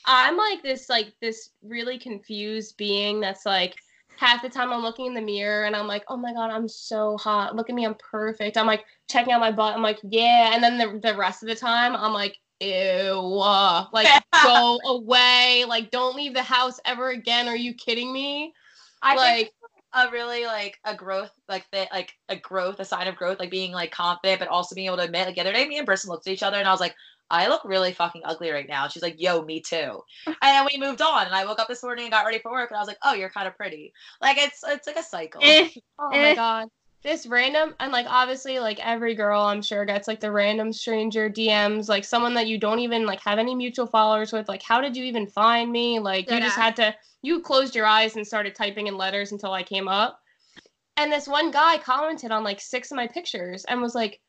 [0.05, 3.75] I'm like this like this really confused being that's like
[4.17, 6.69] half the time I'm looking in the mirror and I'm like, oh my god, I'm
[6.69, 7.57] so hot.
[7.57, 8.55] Look at me, I'm perfect.
[8.55, 9.75] I'm like checking out my butt.
[9.75, 10.51] I'm like, yeah.
[10.53, 13.39] And then the, the rest of the time I'm like, ew.
[13.41, 14.07] uh, Like
[14.43, 15.65] go away.
[15.67, 17.47] Like don't leave the house ever again.
[17.47, 18.53] Are you kidding me?
[19.01, 19.51] I like think
[19.93, 23.49] a really like a growth like that like a growth a sign of growth like
[23.49, 25.87] being like confident but also being able to admit like the other day me and
[25.87, 26.95] Briston looked at each other and I was like
[27.31, 28.87] I look really fucking ugly right now.
[28.87, 30.03] She's like, yo, me too.
[30.27, 32.51] And then we moved on and I woke up this morning and got ready for
[32.51, 33.93] work and I was like, oh, you're kind of pretty.
[34.21, 35.41] Like it's it's like a cycle.
[35.43, 36.21] Eh, Oh Eh.
[36.29, 36.67] my god.
[37.05, 41.29] This random and like obviously like every girl I'm sure gets like the random stranger
[41.29, 44.49] DMs, like someone that you don't even like have any mutual followers with.
[44.49, 45.99] Like, how did you even find me?
[45.99, 49.53] Like you just had to you closed your eyes and started typing in letters until
[49.53, 50.19] I came up.
[50.97, 54.19] And this one guy commented on like six of my pictures and was like,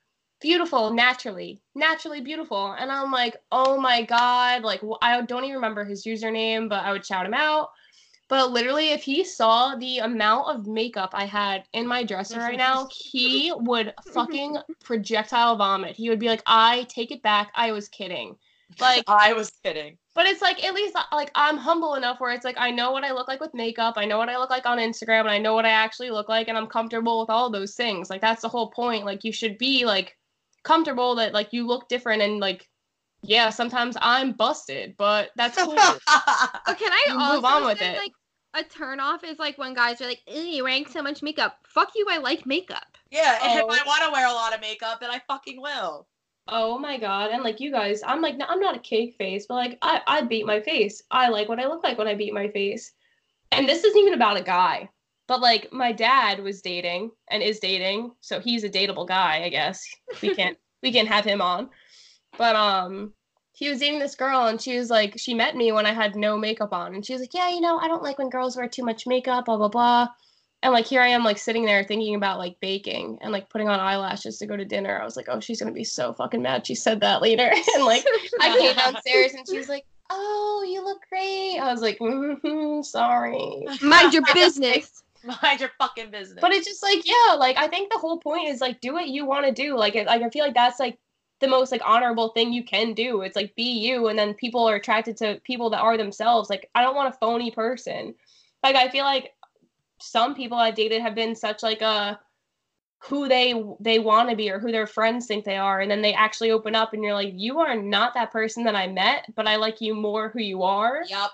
[0.41, 2.73] beautiful, naturally, naturally beautiful.
[2.79, 4.63] And I'm like, oh my God.
[4.63, 7.71] Like, I don't even remember his username, but I would shout him out.
[8.29, 12.59] But literally, if he saw the amount of makeup I had in my dresser right
[12.59, 15.95] now, he would fucking projectile vomit.
[15.97, 17.53] He would be like, I take it back.
[17.55, 18.37] I was kidding.
[18.81, 19.97] Like, I was kidding.
[20.15, 22.91] but it's like at least uh, like I'm humble enough where it's like I know
[22.91, 25.31] what I look like with makeup, I know what I look like on Instagram, and
[25.31, 28.11] I know what I actually look like, and I'm comfortable with all those things.
[28.11, 29.05] Like that's the whole point.
[29.05, 30.17] Like you should be like
[30.65, 32.69] comfortable that like you look different and like
[33.23, 35.75] yeah, sometimes I'm busted, but that's cool.
[36.67, 37.99] But can I You also move on with say, it.
[37.99, 38.13] like
[38.55, 41.59] a turn off is like when guys are like, "Ew, you're wearing so much makeup."
[41.67, 42.97] Fuck you, I like makeup.
[43.11, 43.69] yeah, and Oh.
[43.69, 43.87] if I oh.
[43.87, 46.07] want to wear a lot of makeup, then I fucking will.
[46.49, 49.47] oh my god, and like you guys, I'm like no, I'm not a cake face,
[49.47, 51.03] but like I I beat my face.
[51.11, 52.93] I like what I look like when I beat my face.
[53.53, 54.89] And this isn't even about a guy.
[55.29, 59.49] But like my dad was dating and is dating, so he's a dateable guy, I
[59.49, 59.85] guess.
[60.23, 61.69] We can't we can have him on.
[62.39, 63.13] But um
[63.53, 66.15] he was dating this girl and she was like she met me when I had
[66.15, 68.57] no makeup on and she was like, "Yeah, you know, I don't like when girls
[68.57, 70.09] wear too much makeup, blah blah blah."
[70.63, 73.69] And like here I am like sitting there thinking about like baking and like putting
[73.69, 75.01] on eyelashes to go to dinner.
[75.01, 77.51] I was like, "Oh, she's going to be so fucking mad she said that later."
[77.75, 78.05] and like
[78.41, 82.85] I came downstairs and she was like, "Oh, you look great." I was like, mm
[82.85, 85.03] "Sorry." Mind your business.
[85.43, 86.39] Mind your fucking business.
[86.41, 89.09] But it's just like, yeah, like I think the whole point is like do what
[89.09, 89.77] you want to do.
[89.77, 90.99] Like, it, like I feel like that's like
[91.41, 93.23] the most like honorable thing you can do.
[93.23, 96.51] It's like be you, and then people are attracted to people that are themselves.
[96.51, 98.15] Like I don't want a phony person.
[98.63, 99.33] Like I feel like
[100.01, 102.21] some people I've dated have been such like a
[103.05, 106.03] who they they want to be or who their friends think they are and then
[106.03, 109.27] they actually open up and you're like you are not that person that i met
[109.37, 111.31] but i like you more who you are Yep.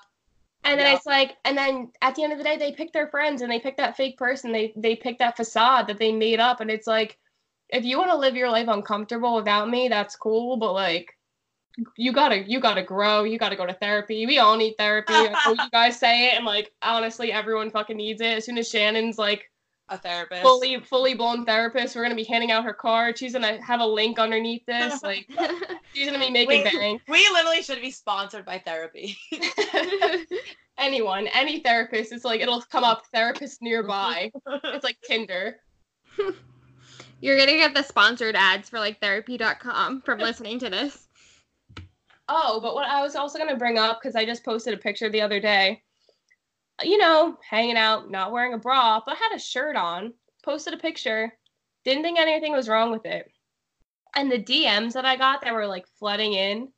[0.64, 0.96] and then Yeah.
[0.96, 3.50] it's like, and then at the end of the day, they pick their friends and
[3.50, 4.52] they pick that fake person.
[4.52, 6.60] They they pick that facade that they made up.
[6.60, 7.18] And it's like,
[7.72, 10.56] if you want to live your life uncomfortable without me, that's cool.
[10.58, 11.16] But like,
[11.96, 13.24] you gotta you gotta grow.
[13.24, 14.26] You gotta go to therapy.
[14.26, 15.14] We all need therapy.
[15.14, 18.36] You guys say it, and like honestly, everyone fucking needs it.
[18.36, 19.50] As soon as Shannon's like
[19.88, 20.42] A therapist.
[20.42, 23.16] fully fully blown therapist, we're gonna be handing out her card.
[23.16, 25.02] She's gonna have a link underneath this.
[25.02, 25.26] Like
[25.94, 26.72] she's gonna be making Wait.
[26.72, 27.02] bank.
[27.08, 29.16] We literally should be sponsored by therapy.
[30.78, 32.12] anyone, any therapist.
[32.12, 34.30] It's like it'll come up therapist nearby.
[34.46, 35.56] It's like Tinder.
[37.22, 41.06] You're gonna get the sponsored ads for like therapy.com from listening to this.
[42.28, 45.08] Oh, but what I was also gonna bring up because I just posted a picture
[45.08, 45.84] the other day.
[46.82, 50.14] You know, hanging out, not wearing a bra, but had a shirt on.
[50.42, 51.32] Posted a picture.
[51.84, 53.30] Didn't think anything was wrong with it.
[54.16, 56.72] And the DMs that I got that were like flooding in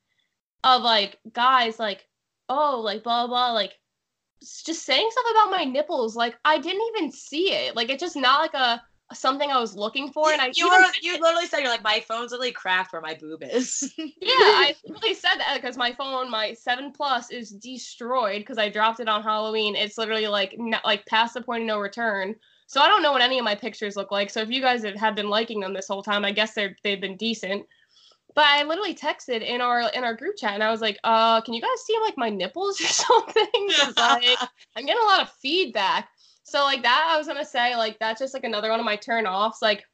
[0.63, 2.07] of like guys like,
[2.51, 3.73] oh, like blah blah, like
[4.43, 6.15] just saying stuff about my nipples.
[6.17, 7.75] Like I didn't even see it.
[7.75, 10.33] Like it's just not like a something I was looking for.
[10.33, 13.14] And I you were you literally said you're like my phone's literally cracked where my
[13.14, 13.93] boob is.
[13.99, 18.69] yeah, I literally said that because my phone, my seven plus, is destroyed because I
[18.69, 19.77] dropped it on Halloween.
[19.77, 22.35] It's literally like not, like past the point of no return.
[22.67, 24.31] So I don't know what any of my pictures look like.
[24.31, 26.77] So if you guys have, have been liking them this whole time, I guess they're
[26.83, 27.67] they've been decent.
[28.35, 31.40] But I literally texted in our in our group chat and I was like, uh,
[31.43, 33.71] can you guys see like my nipples or something?
[33.97, 34.38] like
[34.77, 36.09] I'm getting a lot of feedback.
[36.45, 38.97] So like that, I was gonna say like that's just like another one of my
[38.97, 39.63] turn offs.
[39.63, 39.85] Like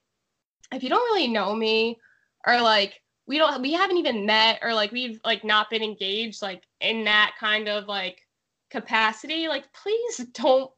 [0.73, 1.99] if you don't really know me
[2.47, 6.43] or like we don't we haven't even met or like we've like not been engaged
[6.43, 8.27] like in that kind of like
[8.69, 10.71] capacity, like please don't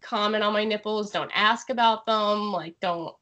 [0.00, 3.14] comment on my nipples, don't ask about them, like don't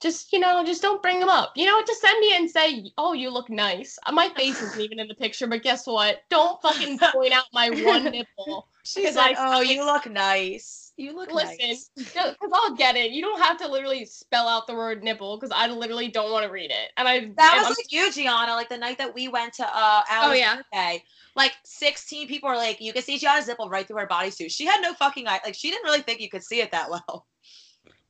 [0.00, 1.52] just you know just don't bring them up.
[1.56, 3.98] You know just send me and say oh you look nice.
[4.06, 6.22] Uh, my face isn't even in the picture but guess what?
[6.30, 10.81] Don't fucking point out my one nipple She's like, I- oh, you look nice.
[10.98, 11.90] You look Listen, nice.
[11.96, 13.12] because I'll get it.
[13.12, 16.44] You don't have to literally spell out the word nipple because I literally don't want
[16.46, 16.90] to read it.
[16.96, 18.52] And I That was I'm- like you, Gianna.
[18.52, 20.56] Like the night that we went to uh Allie's yeah.
[20.56, 21.02] birthday.
[21.34, 24.50] Like 16 people were like, you can see Gianna's nipple right through her bodysuit.
[24.52, 25.40] She had no fucking eye.
[25.44, 27.26] Like she didn't really think you could see it that well.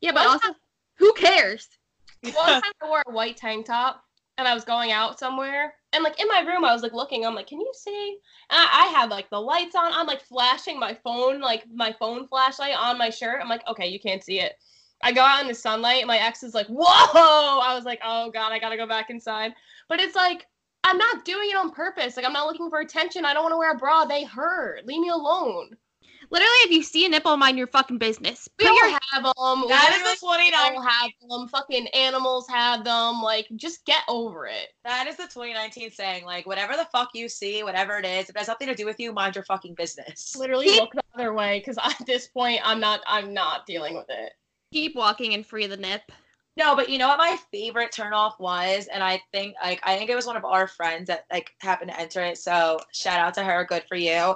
[0.01, 0.55] Yeah, but One also,
[0.97, 1.69] who cares?
[2.23, 4.05] one time I wore a white tank top
[4.43, 5.75] and I was going out somewhere.
[5.93, 7.25] And like in my room, I was like looking.
[7.25, 8.19] I'm like, can you see?
[8.51, 9.93] I, I had like the lights on.
[9.93, 13.39] I'm like flashing my phone, like my phone flashlight on my shirt.
[13.41, 14.55] I'm like, okay, you can't see it.
[15.03, 16.07] I go out in the sunlight.
[16.07, 17.61] My ex is like, whoa!
[17.61, 19.53] I was like, oh god, I gotta go back inside.
[19.89, 20.47] But it's like,
[20.85, 22.17] I'm not doing it on purpose.
[22.17, 23.25] Like I'm not looking for attention.
[23.25, 24.05] I don't want to wear a bra.
[24.05, 24.87] They hurt.
[24.87, 25.77] Leave me alone.
[26.33, 28.49] Literally, if you see a nipple, mind your fucking business.
[28.59, 29.69] We Put all have them.
[29.69, 30.51] That is the 29.
[30.71, 31.49] People have them.
[31.49, 33.21] Fucking animals have them.
[33.21, 34.69] Like, just get over it.
[34.83, 36.25] That is the 2019 saying.
[36.25, 38.87] Like, whatever the fuck you see, whatever it is, if it has nothing to do
[38.87, 40.35] with you, mind your fucking business.
[40.35, 43.01] Literally Keep- look the other way because at this point, I'm not.
[43.07, 44.33] I'm not dealing with it.
[44.73, 46.01] keep walking and free the nip.
[46.57, 50.09] No, but you know what my favorite turnoff was, and I think like I think
[50.09, 52.39] it was one of our friends that like happened to enter it.
[52.39, 54.35] So shout out to her, good for you.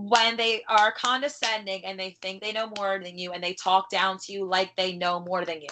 [0.00, 3.90] When they are condescending and they think they know more than you and they talk
[3.90, 5.68] down to you like they know more than you.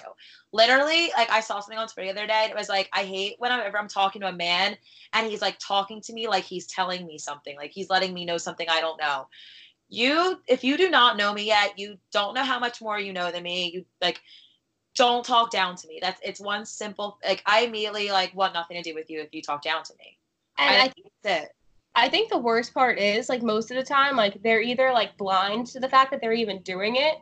[0.52, 3.04] Literally, like I saw something on Twitter the other day, and it was like I
[3.04, 4.76] hate whenever I'm talking to a man
[5.12, 8.24] and he's like talking to me like he's telling me something, like he's letting me
[8.24, 9.28] know something I don't know.
[9.88, 13.12] You, if you do not know me yet, you don't know how much more you
[13.12, 13.70] know than me.
[13.72, 14.20] You like
[14.96, 16.00] don't talk down to me.
[16.02, 19.32] That's it's one simple like I immediately like want nothing to do with you if
[19.32, 20.18] you talk down to me.
[20.58, 21.52] And I- I, think That's it.
[21.96, 25.16] I think the worst part is like most of the time, like they're either like
[25.16, 27.16] blind to the fact that they're even doing it,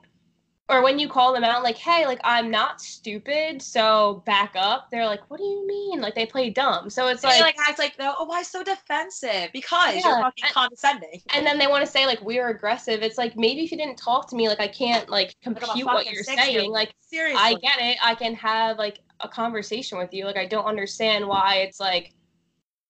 [0.68, 4.90] or when you call them out, like, hey, like I'm not stupid, so back up.
[4.90, 6.00] They're like, what do you mean?
[6.00, 6.90] Like they play dumb.
[6.90, 9.50] So it's Like, like, like acts like oh why so defensive?
[9.52, 11.22] Because Yeah, you're fucking and- condescending.
[11.34, 13.02] and then they want to say like we're aggressive.
[13.02, 16.06] It's like maybe if you didn't talk to me, like I can't like compute what
[16.10, 16.72] you're saying.
[16.72, 17.40] Like seriously.
[17.40, 17.98] I get it.
[18.02, 20.24] I can have like a conversation with you.
[20.24, 22.12] Like I don't understand why it's like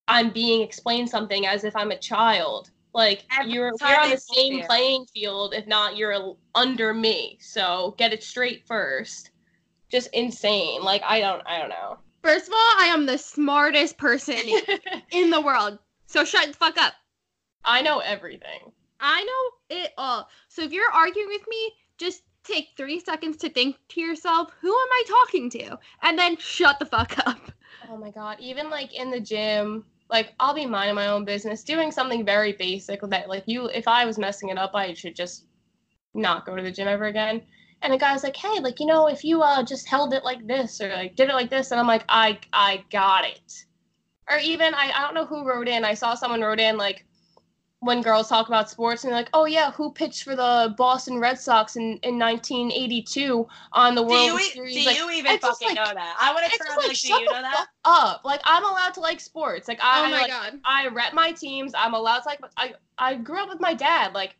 [0.08, 2.70] I'm being explained something as if I'm a child.
[2.92, 5.54] Like Every you're we're on the same playing field.
[5.54, 7.38] If not, you're under me.
[7.40, 9.30] So get it straight first.
[9.88, 10.82] Just insane.
[10.82, 11.42] Like I don't.
[11.46, 11.98] I don't know.
[12.22, 14.38] First of all, I am the smartest person
[15.10, 15.78] in the world.
[16.06, 16.94] So shut the fuck up.
[17.64, 18.72] I know everything.
[19.00, 20.28] I know it all.
[20.48, 24.68] So if you're arguing with me, just take three seconds to think to yourself, who
[24.68, 25.78] am I talking to?
[26.02, 27.50] And then shut the fuck up.
[27.90, 28.38] Oh my god.
[28.40, 32.52] Even like in the gym, like I'll be minding my own business, doing something very
[32.52, 35.46] basic that like you if I was messing it up, I should just
[36.14, 37.42] not go to the gym ever again.
[37.82, 40.46] And a guy's like, "Hey, like you know, if you uh just held it like
[40.46, 43.64] this or like did it like this," and I'm like, "I I got it."
[44.30, 45.84] Or even I I don't know who wrote in.
[45.84, 47.04] I saw someone wrote in like
[47.84, 51.18] when girls talk about sports and they're like, "Oh yeah, who pitched for the Boston
[51.18, 55.10] Red Sox in in 1982 on the do World you, e- Series?" do like, you
[55.10, 56.16] even fucking like- know that?
[56.18, 57.54] I want to turn like, like, do shut you the know that?
[57.56, 58.24] fuck up.
[58.24, 59.68] Like I'm allowed to like sports.
[59.68, 60.60] Like I oh my like, god.
[60.64, 61.72] I rep my teams.
[61.76, 64.14] I'm allowed to like I I grew up with my dad.
[64.14, 64.36] Like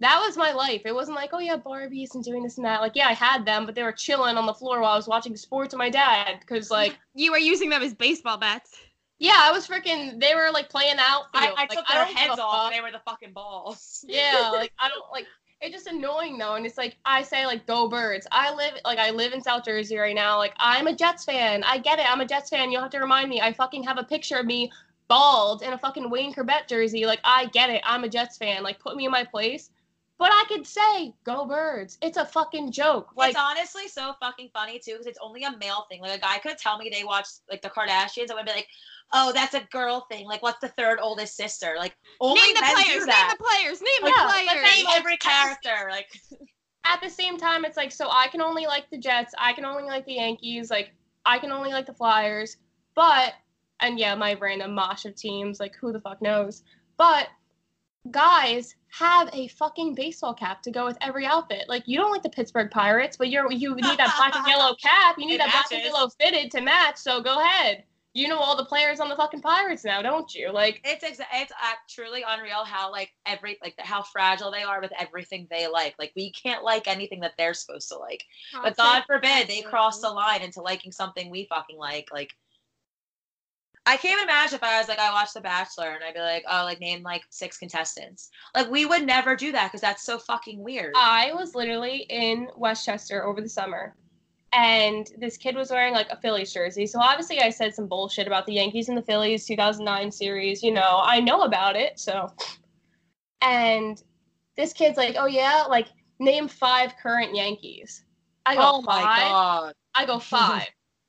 [0.00, 0.82] that was my life.
[0.84, 2.82] It wasn't like, oh yeah, Barbies and doing this and that.
[2.82, 5.08] Like, yeah, I had them, but they were chilling on the floor while I was
[5.08, 6.44] watching sports with my dad.
[6.46, 8.76] Cause like, You were using them as baseball bats.
[9.18, 11.44] Yeah, I was freaking they were like playing outfield.
[11.44, 14.04] I, I like, took their don't heads off they were the fucking balls.
[14.08, 15.26] Yeah, like I don't like
[15.60, 18.26] it's just annoying though, and it's like I say like go birds.
[18.30, 20.36] I live like I live in South Jersey right now.
[20.36, 21.64] Like I'm a Jets fan.
[21.64, 22.10] I get it.
[22.10, 22.70] I'm a Jets fan.
[22.70, 23.40] You'll have to remind me.
[23.40, 24.70] I fucking have a picture of me
[25.08, 27.06] bald in a fucking Wayne Chrebet jersey.
[27.06, 27.80] Like I get it.
[27.84, 28.62] I'm a Jets fan.
[28.62, 29.70] Like put me in my place.
[30.18, 31.98] But I could say go birds.
[32.00, 33.10] It's a fucking joke.
[33.16, 36.00] Like it's honestly so fucking funny too because it's only a male thing.
[36.00, 38.68] Like a guy could tell me they watch like the Kardashians, I would be like,
[39.12, 41.74] "Oh, that's a girl thing." Like, what's the third oldest sister?
[41.76, 43.06] Like, only name the players.
[43.06, 43.80] Name the players.
[43.82, 44.76] Name Yeah, the players.
[44.76, 45.88] Name like, every character.
[45.90, 46.08] Like,
[46.86, 49.34] at the same time, it's like so I can only like the Jets.
[49.38, 50.70] I can only like the Yankees.
[50.70, 50.92] Like
[51.26, 52.56] I can only like the Flyers.
[52.94, 53.34] But
[53.80, 55.60] and yeah, my random mosh of teams.
[55.60, 56.62] Like who the fuck knows?
[56.96, 57.28] But
[58.06, 61.64] guys have a fucking baseball cap to go with every outfit.
[61.68, 64.74] Like you don't like the Pittsburgh Pirates, but you're you need that black and yellow
[64.76, 65.16] cap.
[65.18, 66.96] You need It that black and yellow fitted to match.
[66.96, 67.84] So go ahead.
[68.14, 70.50] You know all the players on the fucking Pirates now, don't you?
[70.50, 74.80] Like it's exa- it's uh, truly unreal how like every like how fragile they are
[74.80, 75.94] with everything they like.
[75.98, 78.24] Like we can't like anything that they're supposed to like.
[78.62, 82.08] But God forbid they cross the line into liking something we fucking like.
[82.10, 82.34] Like
[83.86, 86.20] I can't even imagine if I was like I watched The Bachelor and I'd be
[86.20, 88.30] like, oh, like name like six contestants.
[88.54, 90.92] Like we would never do that because that's so fucking weird.
[90.96, 93.94] I was literally in Westchester over the summer,
[94.52, 96.86] and this kid was wearing like a Phillies jersey.
[96.86, 100.64] So obviously, I said some bullshit about the Yankees and the Phillies 2009 series.
[100.64, 102.00] You know, I know about it.
[102.00, 102.32] So,
[103.40, 104.02] and
[104.56, 105.86] this kid's like, "Oh yeah, like
[106.18, 108.02] name five current Yankees."
[108.46, 109.30] I go oh my five.
[109.30, 109.74] god.
[109.94, 110.66] I go five.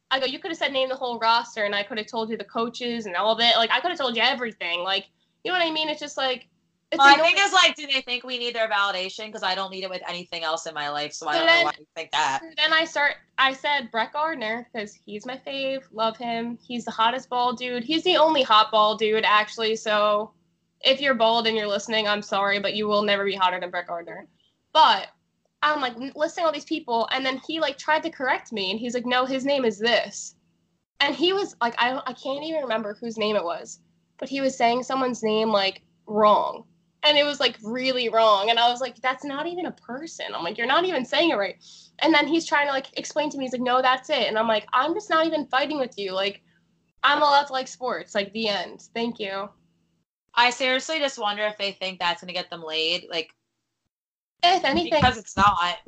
[0.10, 2.30] I go, you could have said name the whole roster, and I could have told
[2.30, 3.56] you the coaches and all of it.
[3.58, 4.82] Like I could have told you everything.
[4.82, 5.06] Like
[5.44, 5.90] you know what I mean?
[5.90, 6.48] It's just like
[6.92, 7.36] it's My annoying.
[7.36, 9.26] thing is like, do they think we need their validation?
[9.26, 11.60] Because I don't need it with anything else in my life, so I don't then-
[11.60, 12.40] know why you think that.
[12.56, 13.16] then I start.
[13.38, 15.84] I said Brett Gardner because he's my fave.
[15.92, 16.58] Love him.
[16.66, 17.84] He's the hottest bald dude.
[17.84, 19.76] He's the only hot bald dude actually.
[19.76, 20.32] So
[20.82, 23.70] if you're bald and you're listening, I'm sorry, but you will never be hotter than
[23.70, 24.26] Brett Gardner.
[24.74, 25.10] But
[25.62, 28.80] I'm like listing all these people, and then he like tried to correct me, and
[28.80, 30.36] he's like, "No, his name is this,"
[31.00, 33.80] and he was like, "I I can't even remember whose name it was,
[34.20, 36.66] but he was saying someone's name like wrong."
[37.04, 38.50] And it was like really wrong.
[38.50, 40.26] And I was like, that's not even a person.
[40.34, 41.56] I'm like, you're not even saying it right.
[42.00, 44.28] And then he's trying to like explain to me, he's like, no, that's it.
[44.28, 46.12] And I'm like, I'm just not even fighting with you.
[46.12, 46.42] Like,
[47.04, 48.16] I'm allowed to like sports.
[48.16, 48.90] Like, the end.
[48.94, 49.48] Thank you.
[50.34, 53.34] I seriously just wonder if they think that's gonna get them laid, like
[54.44, 55.78] If anything, because it's not.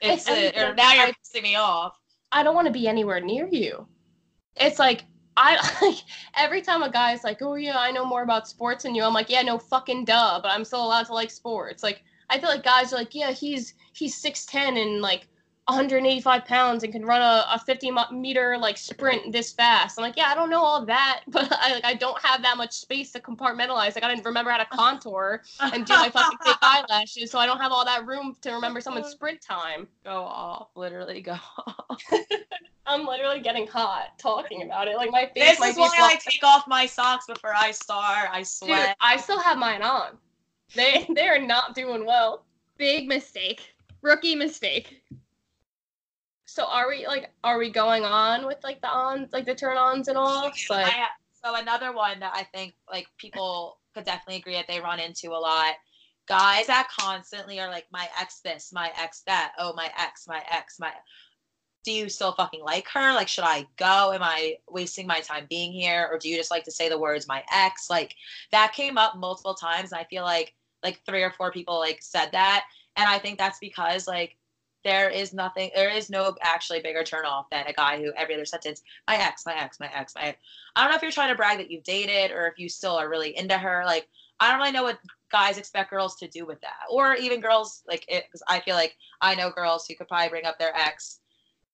[0.00, 1.98] it's uh, anything, or now you're I- pissing me off.
[2.32, 3.86] I don't want to be anywhere near you.
[4.56, 5.04] It's like,
[5.36, 5.98] I like
[6.36, 9.04] every time a guy's like, oh yeah, I know more about sports than you.
[9.04, 11.82] I'm like, yeah, no fucking duh, but I'm still allowed to like sports.
[11.82, 15.28] Like, I feel like guys are like, yeah, he's he's six ten and like
[15.66, 19.98] 185 pounds and can run a, a 50 meter like sprint this fast.
[19.98, 22.56] I'm like, yeah, I don't know all that, but I like I don't have that
[22.56, 23.94] much space to compartmentalize.
[23.94, 27.46] Like I didn't remember how to contour and do my fucking fake eyelashes, so I
[27.46, 29.14] don't have all that room to remember someone's uh-huh.
[29.14, 29.88] sprint time.
[30.04, 31.32] go off, literally go
[31.66, 32.02] off.
[32.86, 34.96] I'm literally getting hot talking about it.
[34.96, 37.70] Like my face This might is be why I take off my socks before I
[37.70, 38.28] start.
[38.30, 38.96] I Dude, sweat.
[39.00, 40.18] I still have mine on.
[40.74, 42.44] They they are not doing well.
[42.76, 43.74] Big mistake.
[44.02, 45.00] Rookie mistake.
[46.54, 49.76] So are we like are we going on with like the on like the turn
[49.76, 50.16] ons and
[50.84, 54.78] Like ha- so another one that I think like people could definitely agree that they
[54.78, 55.74] run into a lot.
[56.28, 60.44] Guys that constantly are like my ex this, my ex that, oh my ex, my
[60.48, 60.92] ex, my
[61.82, 63.12] do you still fucking like her?
[63.12, 64.12] Like should I go?
[64.12, 66.08] Am I wasting my time being here?
[66.08, 67.90] Or do you just like to say the words my ex?
[67.90, 68.14] Like
[68.52, 71.98] that came up multiple times and I feel like like three or four people like
[72.00, 72.66] said that.
[72.94, 74.36] And I think that's because like
[74.84, 78.34] there is nothing there is no actually bigger turn off than a guy who every
[78.34, 80.38] other sentence, my ex, my ex, my ex, my ex.
[80.76, 82.96] I don't know if you're trying to brag that you've dated or if you still
[82.96, 83.82] are really into her.
[83.86, 84.08] Like,
[84.40, 84.98] I don't really know what
[85.32, 88.24] guys expect girls to do with that, or even girls like it.
[88.26, 91.20] Because I feel like I know girls who could probably bring up their ex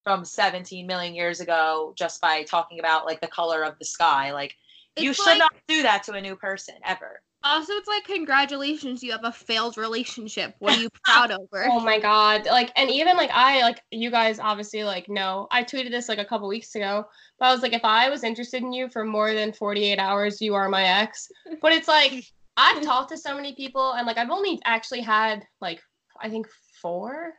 [0.03, 4.31] from 17 million years ago just by talking about like the color of the sky.
[4.31, 4.55] Like,
[4.97, 7.21] you should like- not do that to a new person ever.
[7.43, 10.55] Also, it's like congratulations, you have a failed relationship.
[10.59, 11.67] What are you proud over?
[11.69, 12.45] oh my god.
[12.45, 15.47] Like and even like I like you guys obviously like know.
[15.49, 17.05] I tweeted this like a couple weeks ago.
[17.39, 20.41] But I was like if I was interested in you for more than 48 hours,
[20.41, 21.27] you are my ex.
[21.61, 22.25] But it's like
[22.57, 25.81] I've talked to so many people and like I've only actually had like
[26.21, 26.47] I think
[26.81, 27.33] four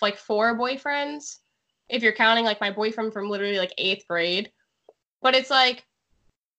[0.00, 1.38] like four boyfriends
[1.88, 4.50] if you're counting like my boyfriend from literally like 8th grade.
[5.20, 5.84] But it's like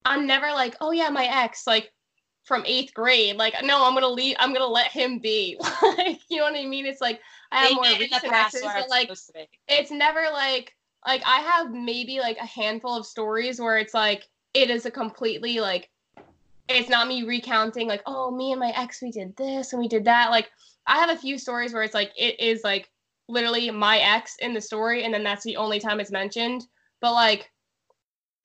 [0.05, 1.92] I'm never like, "Oh yeah, my ex." Like
[2.43, 3.37] from eighth grade.
[3.37, 4.35] Like, no, I'm gonna leave.
[4.39, 5.57] I'm gonna let him be.
[5.97, 6.85] like, you know what I mean?
[6.85, 7.19] It's like
[7.51, 9.49] I have more it the past exes, but like supposed to be.
[9.67, 10.75] it's never like
[11.05, 14.91] like I have maybe like a handful of stories where it's like it is a
[14.91, 15.89] completely like
[16.69, 19.87] it's not me recounting like oh me and my ex we did this and we
[19.87, 20.49] did that like
[20.87, 22.89] I have a few stories where it's like it is like
[23.27, 26.65] literally my ex in the story and then that's the only time it's mentioned
[27.01, 27.51] but like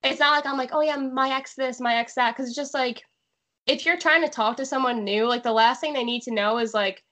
[0.03, 2.57] it's not like I'm like oh yeah my ex this my ex that because it's
[2.57, 3.03] just like
[3.69, 6.33] if you're trying to talk to someone new like the last thing they need to
[6.33, 7.05] know is like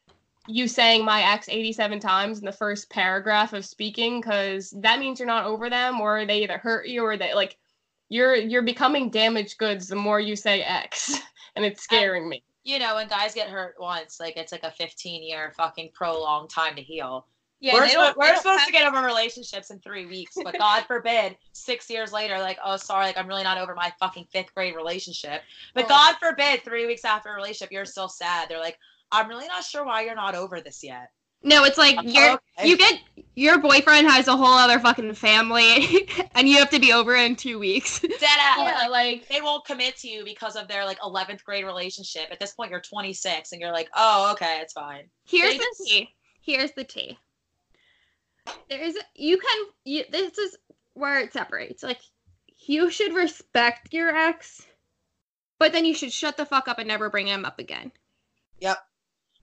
[0.49, 5.21] you saying my ex 87 times in the first paragraph of speaking because that means
[5.21, 7.57] you're not over them or they either hurt you or they like
[8.09, 11.21] you're you're becoming damaged goods the more you say ex
[11.57, 14.73] and it's scaring me You know, when guys get hurt once, like it's like a
[14.73, 17.27] 15 year fucking prolonged time to heal.
[17.61, 21.37] Yeah, we're we're supposed have- to get over relationships in three weeks, but God forbid,
[21.53, 24.77] six years later, like, oh, sorry, like I'm really not over my fucking fifth grade
[24.77, 25.43] relationship.
[25.75, 25.89] But Oh.
[25.89, 28.49] God forbid, three weeks after a relationship, you're still sad.
[28.51, 28.77] They're like,
[29.11, 31.09] I'm really not sure why you're not over this yet.
[31.43, 32.69] No, it's like you're Okay.
[32.69, 33.01] you get
[33.35, 37.37] your boyfriend has a whole other fucking family, and you have to be over in
[37.37, 38.01] two weeks.
[38.01, 38.59] Dead ass.
[38.59, 42.29] yeah Like, they won't commit to you because of their like 11th grade relationship.
[42.31, 45.05] At this point, you're 26, and you're like, oh, okay, it's fine.
[45.25, 46.09] Here's They the tea.
[46.41, 47.19] Here's the tea.
[48.69, 50.57] There is you can you this is
[50.95, 51.83] where it separates.
[51.83, 52.01] Like
[52.67, 54.67] you should respect your ex,
[55.59, 57.93] but then you should shut the fuck up and never bring him up again.
[58.61, 58.79] Yep.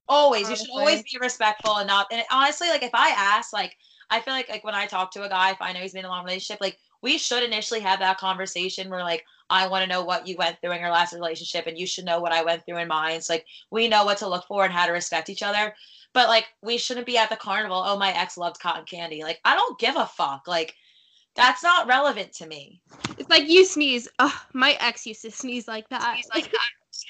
[0.09, 2.07] Always, you should always be respectful and not.
[2.11, 3.77] And honestly, like if I ask, like
[4.09, 5.99] I feel like like when I talk to a guy, if I know he's been
[5.99, 9.83] in a long relationship, like we should initially have that conversation where like I want
[9.83, 12.33] to know what you went through in your last relationship, and you should know what
[12.33, 13.21] I went through in mine.
[13.21, 15.73] So like we know what to look for and how to respect each other.
[16.13, 17.81] But like we shouldn't be at the carnival.
[17.85, 19.23] Oh, my ex loved cotton candy.
[19.23, 20.47] Like I don't give a fuck.
[20.47, 20.75] Like
[21.35, 22.81] that's not relevant to me.
[23.17, 24.07] It's like you sneeze.
[24.19, 26.15] Ugh, my ex used to sneeze like that.
[26.15, 26.53] He's like,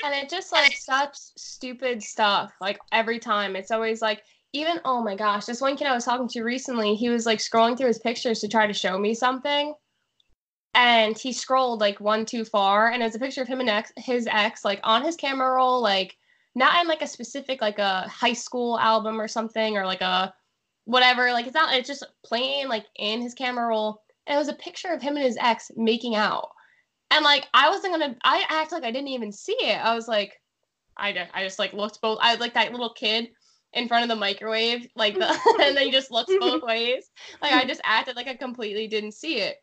[0.04, 2.54] and it just like such stupid stuff.
[2.62, 4.24] Like every time, it's always like
[4.54, 7.39] even oh my gosh, this one kid I was talking to recently, he was like
[7.39, 9.74] scrolling through his pictures to try to show me something,
[10.74, 13.70] and he scrolled like one too far, and it was a picture of him and
[13.70, 16.16] ex, his ex like on his camera roll, like
[16.56, 20.34] not in like a specific like a high school album or something or like a
[20.86, 21.32] whatever.
[21.32, 21.76] Like it's not.
[21.76, 25.16] It's just plain like in his camera roll, and it was a picture of him
[25.16, 26.49] and his ex making out.
[27.12, 29.84] And like I wasn't gonna, I act like I didn't even see it.
[29.84, 30.34] I was like,
[30.97, 32.18] I just, I just like looked both.
[32.22, 33.30] I like that little kid
[33.74, 35.28] in front of the microwave, like the,
[35.62, 37.10] and then he just looks both ways.
[37.41, 39.58] Like I just acted like I completely didn't see it.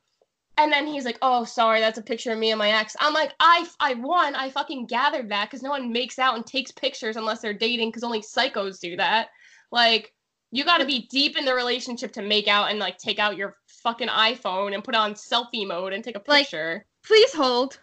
[0.60, 3.14] And then he's like, "Oh, sorry, that's a picture of me and my ex." I'm
[3.14, 4.34] like, "I, I won.
[4.34, 7.88] I fucking gathered that because no one makes out and takes pictures unless they're dating
[7.88, 9.28] because only psychos do that.
[9.72, 10.12] Like,
[10.50, 13.38] you got to be deep in the relationship to make out and like take out
[13.38, 17.78] your fucking iPhone and put on selfie mode and take a Like- picture." Please hold.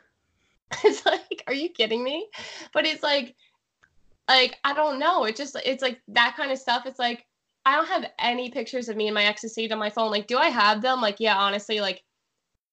[0.83, 2.27] it's like, are you kidding me?
[2.73, 3.35] But it's like,
[4.29, 5.23] like I don't know.
[5.23, 6.85] It just it's like that kind of stuff.
[6.85, 7.25] It's like
[7.65, 10.11] I don't have any pictures of me and my exes saved on my phone.
[10.11, 11.01] Like, do I have them?
[11.01, 12.03] Like, yeah, honestly, like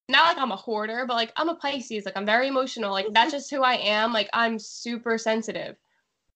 [0.09, 2.05] not like I'm a hoarder, but like I'm a Pisces.
[2.05, 2.92] Like I'm very emotional.
[2.92, 4.12] Like that's just who I am.
[4.12, 5.76] Like I'm super sensitive,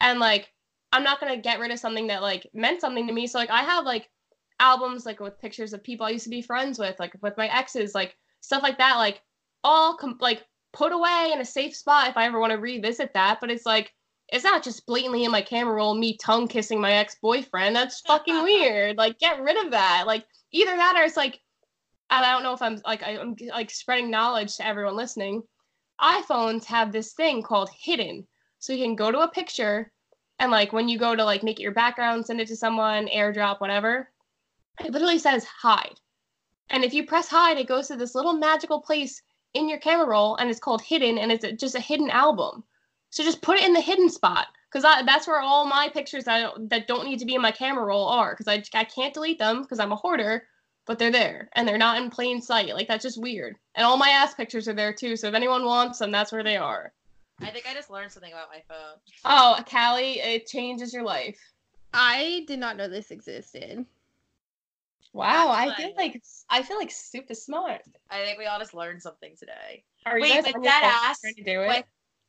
[0.00, 0.52] and like
[0.92, 3.26] I'm not gonna get rid of something that like meant something to me.
[3.26, 4.08] So like I have like
[4.60, 7.48] albums like with pictures of people I used to be friends with, like with my
[7.48, 8.96] exes, like stuff like that.
[8.96, 9.20] Like
[9.64, 13.12] all com- like put away in a safe spot if I ever want to revisit
[13.14, 13.38] that.
[13.40, 13.92] But it's like
[14.28, 17.76] it's not just blatantly in my camera roll me tongue kissing my ex boyfriend.
[17.76, 18.96] That's fucking weird.
[18.96, 20.04] Like get rid of that.
[20.06, 21.40] Like either that or it's like
[22.10, 25.42] and I don't know if I'm like I- I'm like spreading knowledge to everyone listening.
[26.00, 28.26] iPhones have this thing called hidden,
[28.58, 29.92] so you can go to a picture
[30.38, 33.08] and like when you go to like make it your background, send it to someone,
[33.08, 34.10] AirDrop, whatever.
[34.84, 35.98] It literally says hide.
[36.70, 39.22] And if you press hide, it goes to this little magical place
[39.54, 42.62] in your camera roll and it's called hidden and it's just a hidden album.
[43.10, 46.40] So just put it in the hidden spot because that's where all my pictures that,
[46.40, 49.14] don't- that don't need to be in my camera roll are because I, I can't
[49.14, 50.46] delete them because I'm a hoarder,
[50.88, 52.74] but they're there and they're not in plain sight.
[52.74, 53.54] Like that's just weird.
[53.76, 55.14] And all my ass pictures are there too.
[55.16, 56.92] So if anyone wants them, that's where they are.
[57.40, 58.98] I think I just learned something about my phone.
[59.24, 61.38] Oh, Cali, it changes your life.
[61.92, 63.84] I did not know this existed.
[65.12, 66.20] Wow, I feel like
[66.50, 67.82] I feel like super smart.
[68.10, 69.84] I think we all just learned something today.
[70.06, 71.68] Are Wait, you guys but on your that ass to do it?
[71.68, 71.84] with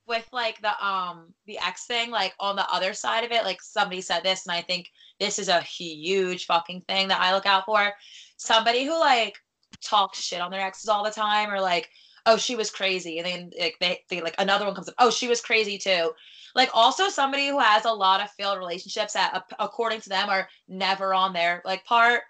[0.07, 3.61] with like the um the X thing, like on the other side of it, like
[3.61, 4.89] somebody said this, and I think
[5.19, 7.93] this is a huge fucking thing that I look out for.
[8.39, 9.37] Somebody who like
[9.83, 11.89] talks shit on their exes all the time, or like,
[12.25, 15.11] oh, she was crazy, and then like they, they like another one comes up, oh,
[15.11, 16.11] she was crazy too.
[16.55, 20.47] Like also somebody who has a lot of failed relationships that according to them are
[20.67, 22.21] never on their like part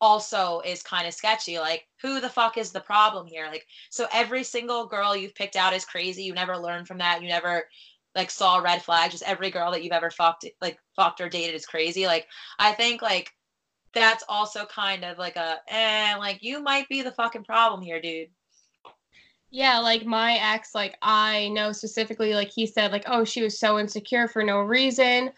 [0.00, 1.58] also is kind of sketchy.
[1.58, 3.46] Like who the fuck is the problem here?
[3.48, 6.22] Like so every single girl you've picked out is crazy.
[6.22, 7.22] You never learned from that.
[7.22, 7.64] You never
[8.14, 11.54] like saw red flag just every girl that you've ever fucked like fucked or dated
[11.54, 12.06] is crazy.
[12.06, 12.26] Like
[12.58, 13.32] i think like
[14.00, 18.00] that's also kind of like a eh, like you might be the fucking problem here
[18.00, 18.28] dude
[19.50, 23.58] Yeah, like my ex, like I know specifically, like he said, like, oh, she was
[23.58, 25.30] so insecure for no reason.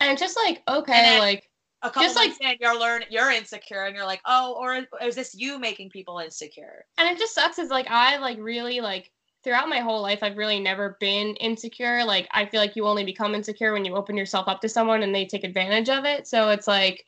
[0.00, 1.48] And just like, okay, like,
[1.82, 5.16] a couple Just, like- in, you're learn you're insecure and you're like oh or is
[5.16, 9.10] this you making people insecure and it just sucks is like I like really like
[9.42, 12.04] throughout my whole life I've really never been insecure.
[12.04, 15.02] Like I feel like you only become insecure when you open yourself up to someone
[15.02, 16.26] and they take advantage of it.
[16.28, 17.04] So it's like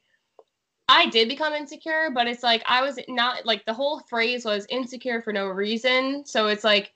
[0.89, 4.67] I did become insecure, but it's like I was not like the whole phrase was
[4.69, 6.25] insecure for no reason.
[6.27, 6.93] So it's like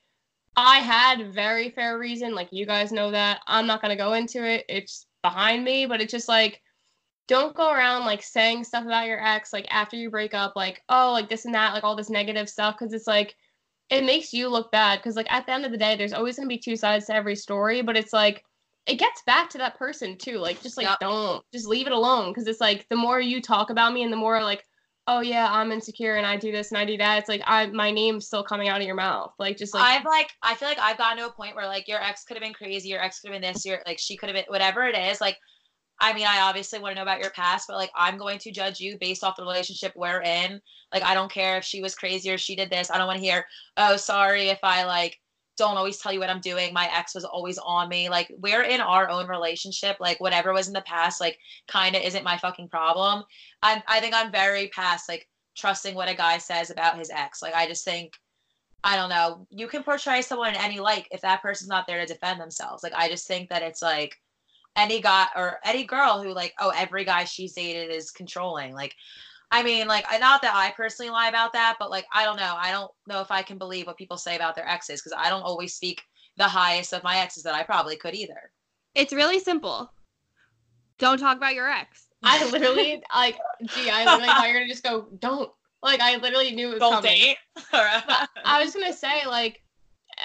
[0.56, 3.40] I had very fair reason, like you guys know that.
[3.46, 4.64] I'm not gonna go into it.
[4.68, 6.60] It's behind me, but it's just like
[7.28, 10.82] don't go around like saying stuff about your ex like after you break up, like,
[10.88, 13.36] oh, like this and that, like all this negative stuff, because it's like
[13.90, 14.98] it makes you look bad.
[14.98, 17.14] Because like at the end of the day, there's always gonna be two sides to
[17.14, 18.44] every story, but it's like
[18.88, 20.38] it gets back to that person too.
[20.38, 21.00] Like just like Yep.
[21.00, 22.30] don't just leave it alone.
[22.30, 24.64] Because it's like the more you talk about me and the more like,
[25.06, 27.18] oh yeah, I'm insecure and I do this and I do that.
[27.18, 29.32] It's like I my name's still coming out of your mouth.
[29.38, 31.86] Like just like I've like I feel like I've gotten to a point where like
[31.86, 34.16] your ex could have been crazy, your ex could have been this, your like she
[34.16, 35.20] could have been whatever it is.
[35.20, 35.36] Like,
[36.00, 38.50] I mean, I obviously want to know about your past, but like I'm going to
[38.50, 40.60] judge you based off the relationship we're in.
[40.94, 42.90] Like, I don't care if she was crazy or she did this.
[42.90, 43.44] I don't want to hear,
[43.76, 45.18] oh, sorry if I like
[45.58, 46.72] don't always tell you what I'm doing.
[46.72, 48.08] My ex was always on me.
[48.08, 49.96] Like, we're in our own relationship.
[50.00, 53.24] Like, whatever was in the past, like, kind of isn't my fucking problem.
[53.62, 57.42] I I think I'm very past like trusting what a guy says about his ex.
[57.42, 58.14] Like, I just think
[58.84, 59.46] I don't know.
[59.50, 62.82] You can portray someone in any light if that person's not there to defend themselves.
[62.82, 64.16] Like I just think that it's like
[64.76, 68.72] any guy or any girl who like, oh, every guy she's dated is controlling.
[68.72, 68.94] Like,
[69.50, 72.54] I mean, like, not that I personally lie about that, but like, I don't know.
[72.58, 75.30] I don't know if I can believe what people say about their exes because I
[75.30, 76.02] don't always speak
[76.36, 78.52] the highest of my exes that I probably could either.
[78.94, 79.90] It's really simple.
[80.98, 82.08] Don't talk about your ex.
[82.22, 83.38] I literally like,
[83.74, 85.50] gee, I literally thought you were gonna just go, don't.
[85.82, 87.12] Like, I literally knew it was Don't coming.
[87.12, 87.36] date.
[87.72, 89.62] I was gonna say like,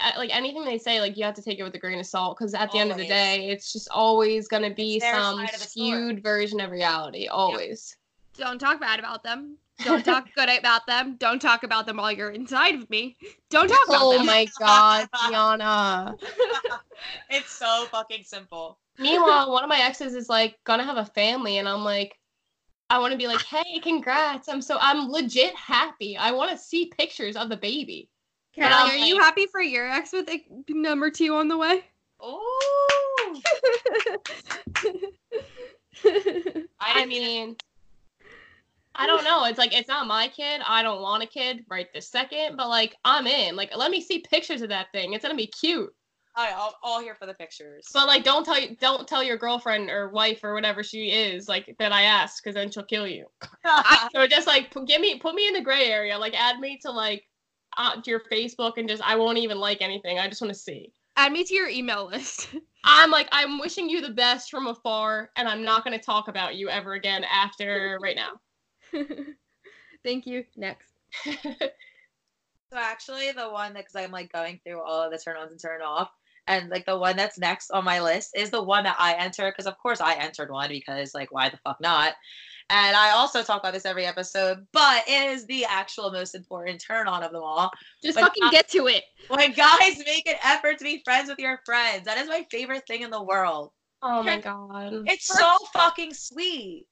[0.03, 2.07] uh, like anything they say, like you have to take it with a grain of
[2.07, 5.53] salt because at the end of the day, it's just always gonna be some side
[5.53, 5.89] of the story.
[5.91, 7.27] skewed version of reality.
[7.27, 7.95] Always.
[8.37, 9.57] Don't talk bad about them.
[9.83, 11.15] Don't talk good about them.
[11.17, 13.15] Don't talk about them while you're inside of me.
[13.49, 14.21] Don't talk about Oh them.
[14.21, 16.15] Oh my god, Gianna.
[17.29, 18.79] it's so fucking simple.
[18.99, 22.17] Meanwhile, one of my exes is like gonna have a family, and I'm like,
[22.89, 24.47] I want to be like, hey, congrats!
[24.47, 26.15] I'm so I'm legit happy.
[26.15, 28.09] I want to see pictures of the baby.
[28.53, 31.83] Kelly, I'm are you happy for your ex with a number two on the way?
[32.23, 33.41] Ooh.
[36.79, 37.55] I mean,
[39.03, 39.43] I don't know.
[39.45, 40.61] It's like it's not my kid.
[40.65, 43.55] I don't want a kid right this second, but like I'm in.
[43.55, 45.13] Like let me see pictures of that thing.
[45.13, 45.93] It's gonna be cute.
[46.35, 47.87] All right, I'll, all here for the pictures.
[47.93, 51.49] But like don't tell you don't tell your girlfriend or wife or whatever she is
[51.49, 53.27] like that I asked because then she'll kill you.
[54.13, 56.17] So just like p- give me put me in the gray area.
[56.17, 57.23] Like add me to like
[57.77, 60.17] uh, to your Facebook and just I won't even like anything.
[60.17, 60.91] I just want to see.
[61.17, 62.55] Add me to your email list.
[62.85, 66.55] I'm like I'm wishing you the best from afar, and I'm not gonna talk about
[66.55, 68.31] you ever again after right now.
[70.03, 70.45] Thank you.
[70.55, 70.91] Next.
[72.71, 75.51] So actually, the one that because I'm like going through all of the turn ons
[75.51, 76.09] and turn off,
[76.47, 79.51] and like the one that's next on my list is the one that I enter
[79.51, 82.13] because of course I entered one because like why the fuck not?
[82.71, 86.81] And I also talk about this every episode, but it is the actual most important
[86.81, 87.69] turn on of them all.
[88.01, 89.03] Just But fucking I- get to it.
[89.27, 92.87] When guys make an effort to be friends with your friends, that is my favorite
[92.87, 93.69] thing in the world.
[94.01, 95.03] oh my god.
[95.05, 96.87] It's so fucking sweet.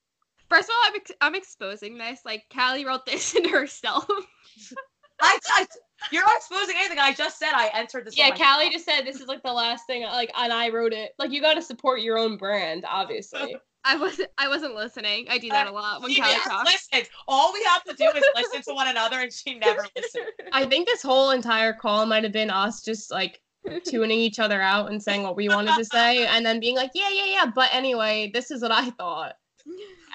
[0.52, 2.20] First of all, I'm, ex- I'm exposing this.
[2.26, 4.06] Like, Cali wrote this in herself.
[5.22, 5.68] I, I
[6.12, 6.98] you're not exposing anything.
[7.00, 8.18] I just said I entered this.
[8.18, 10.02] Yeah, Cali just said this is like the last thing.
[10.04, 11.12] Like, and I wrote it.
[11.20, 13.56] Like, you got to support your own brand, obviously.
[13.84, 14.30] I wasn't.
[14.38, 15.28] I wasn't listening.
[15.30, 16.72] I do that a lot when She Cali talks.
[16.72, 17.08] listens.
[17.28, 20.26] All we have to do is listen to one another, and she never listens.
[20.52, 23.42] I think this whole entire call might have been us just like
[23.86, 26.92] tuning each other out and saying what we wanted to say, and then being like,
[26.94, 27.46] yeah, yeah, yeah.
[27.54, 29.34] But anyway, this is what I thought.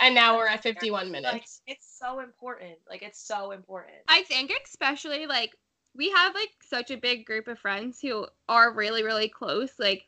[0.01, 1.61] And now we're at 51 Like, minutes.
[1.67, 2.77] it's so important.
[2.89, 3.97] Like it's so important.
[4.09, 5.55] I think especially like
[5.95, 9.71] we have like such a big group of friends who are really really close.
[9.79, 10.05] Like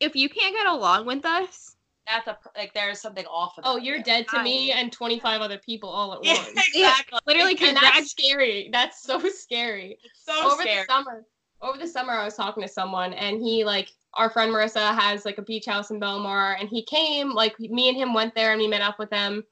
[0.00, 1.76] if you can't get along with us,
[2.06, 3.58] That's a like there's something off.
[3.58, 4.04] About Oh, you're it.
[4.04, 6.48] dead to me and 25 other people all at Yeah, once.
[6.74, 7.18] exactly.
[7.26, 8.70] literally and that's scary.
[8.72, 9.98] That's so scary.
[10.02, 10.84] It's so over scary.
[10.86, 11.24] the summer
[11.60, 15.24] over the summer i was talking to someone and he like our friend marissa has
[15.24, 18.52] like a beach house in belmar and he came like me and him went there
[18.52, 19.42] and we met up with them.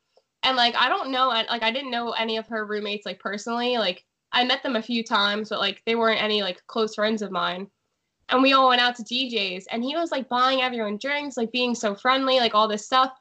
[0.43, 3.79] And like i don't know like i didn't know any of her roommates like personally
[3.79, 7.23] like i met them a few times but like they weren't any like close friends
[7.23, 7.69] of mine.
[8.29, 11.53] And we all went out to D'Jais and he was like buying everyone drinks like
[11.53, 13.13] being so friendly like all this stuff.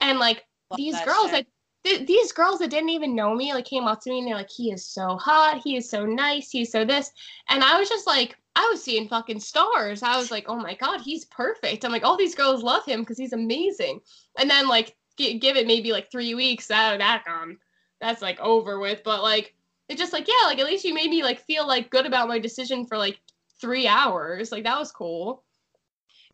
[0.00, 1.32] And like Love these girls shit.
[1.32, 1.46] that
[1.84, 4.34] th- these girls that didn't even know me like came up to me and they're
[4.34, 5.60] like he is so hot.
[5.62, 6.50] He is so nice.
[6.50, 7.10] He's so this.
[7.48, 10.02] And i was just like i was seeing fucking stars.
[10.02, 11.84] I was like oh my god he's perfect.
[11.84, 14.00] I'm like all these girls love him because he's amazing.
[14.38, 17.58] And then like g- give it maybe like three weeks that that um
[18.00, 19.02] that's like over with.
[19.04, 19.54] But like
[19.88, 22.28] it's just like yeah like at least you made me like feel like good about
[22.28, 23.20] my decision for like
[23.60, 24.52] three hours.
[24.52, 25.44] Like that was cool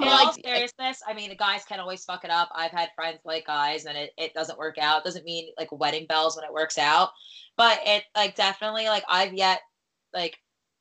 [0.01, 2.51] In all seriousness, I mean, the guys can always fuck it up.
[2.55, 5.05] I've had friends like guys, and it, it doesn't work out.
[5.05, 7.11] Doesn't mean like wedding bells when it works out,
[7.57, 9.61] but it like definitely like I've yet
[10.13, 10.37] like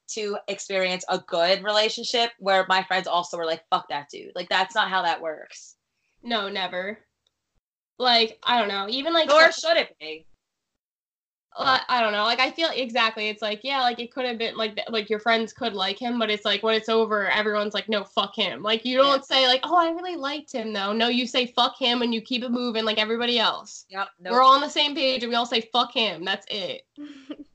[0.09, 4.49] to experience a good relationship where my friends also were like, "Fuck that dude." Like
[4.49, 5.75] that's not how that works.
[6.23, 6.99] no never
[7.97, 10.25] like i don't know even like Nor so- should it be.
[11.57, 12.23] I don't know.
[12.23, 13.29] Like I feel exactly.
[13.29, 16.19] It's like yeah, like it could have been like like your friends could like him,
[16.19, 18.61] but it's like when it's over, everyone's like, no, fuck him.
[18.61, 20.91] Like you don't say like, oh, I really liked him though.
[20.91, 23.85] No, you say fuck him and you keep it moving like everybody else.
[23.89, 24.07] Yep.
[24.19, 24.31] No.
[24.31, 26.25] We're all on the same page and we all say fuck him.
[26.25, 26.85] That's it.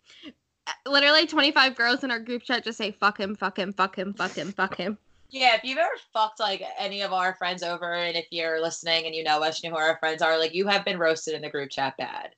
[0.87, 4.15] literally 25 girls in our group chat just say fuck him, fuck him, fuck him,
[4.15, 4.99] fuck him, fuck him.
[5.31, 9.07] Yeah, if you've ever fucked like any of our friends over, and if you're listening
[9.07, 11.35] and you know us, you know who our friends are, like you have been roasted
[11.35, 12.35] in the group chat bad.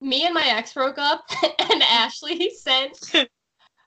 [0.00, 1.24] Me and my ex broke up,
[1.70, 3.12] and Ashley sent.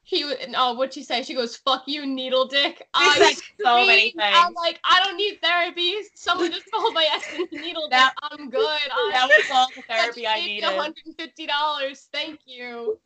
[0.05, 0.25] He
[0.57, 1.23] oh, what'd she say?
[1.23, 4.35] She goes, "Fuck you, needle dick." I said so many screamed.
[4.35, 5.95] I'm like, I don't need therapy.
[6.13, 7.91] Someone just told my ex needle dick.
[7.91, 8.61] That- I'm good.
[8.91, 10.69] I That was all the therapy I needed.
[10.69, 12.07] $150.
[12.11, 12.99] Thank you.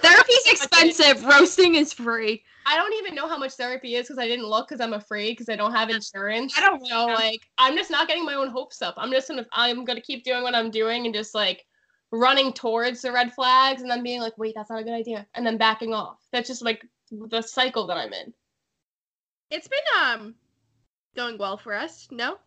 [0.00, 1.24] Therapy's expensive.
[1.24, 2.44] Roasting is free.
[2.66, 5.32] I don't even know how much therapy is because I didn't look because I'm afraid
[5.32, 6.56] because I don't have insurance.
[6.56, 7.14] I don't So know.
[7.14, 8.94] like, I'm just not getting my own hopes up.
[8.98, 11.64] I'm just gonna, I'm gonna keep doing what I'm doing and just like
[12.10, 15.26] running towards the red flags and then being like, wait, that's not a good idea,
[15.34, 16.18] and then backing off.
[16.32, 18.32] That's just like the cycle that I'm in.
[19.50, 20.34] It's been um
[21.16, 22.08] going well for us.
[22.10, 22.38] No.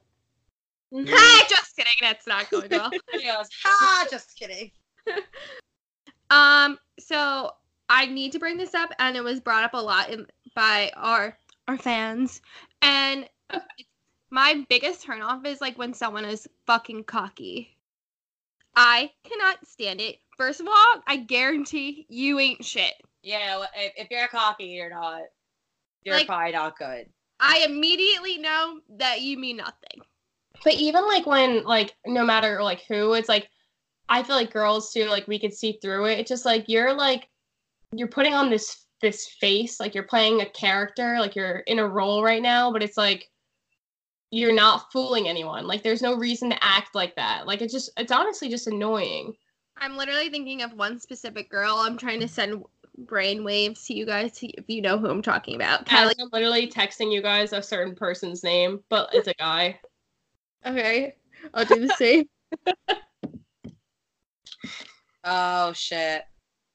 [0.94, 1.14] Mm-hmm.
[1.14, 1.94] Ah, just kidding.
[2.02, 2.92] That's not going well.
[3.66, 4.72] ah, just kidding.
[6.30, 6.78] um.
[7.00, 7.52] So
[7.90, 10.92] I need to bring this up, and it was brought up a lot in, by
[10.96, 11.38] our
[11.68, 12.42] our fans,
[12.82, 13.28] and
[14.32, 17.78] my biggest turnoff is like when someone is fucking cocky.
[18.76, 20.18] I cannot stand it.
[20.38, 22.94] First of all, I guarantee you ain't shit.
[23.22, 25.22] Yeah, if, if you're cocky, you're not.
[26.04, 27.08] You're Like- probably not good.
[27.40, 30.02] I immediately know that you mean nothing.
[30.64, 33.50] But even like when like no matter like who, it's like
[34.10, 36.20] I feel like girls too, like we could see through it.
[36.20, 37.28] It's just like you're like
[37.94, 41.88] you're putting on this this face, like you're playing a character, like you're in a
[41.88, 43.28] role right now, but it's like
[44.32, 45.68] you're not fooling anyone.
[45.68, 47.46] Like there's no reason to act like that.
[47.46, 49.34] Like it's just it's honestly just annoying.
[49.78, 51.76] I'm literally thinking of one specific girl.
[51.78, 52.64] I'm trying to send
[52.98, 55.86] brain waves to you guys to, if you know who I'm talking about.
[55.86, 56.16] Kelly, Kelly.
[56.20, 59.80] I'm literally texting you guys a certain person's name, but it's a guy.
[60.64, 61.16] Okay.
[61.56, 62.30] I'll do the same.
[65.24, 66.24] Oh shit.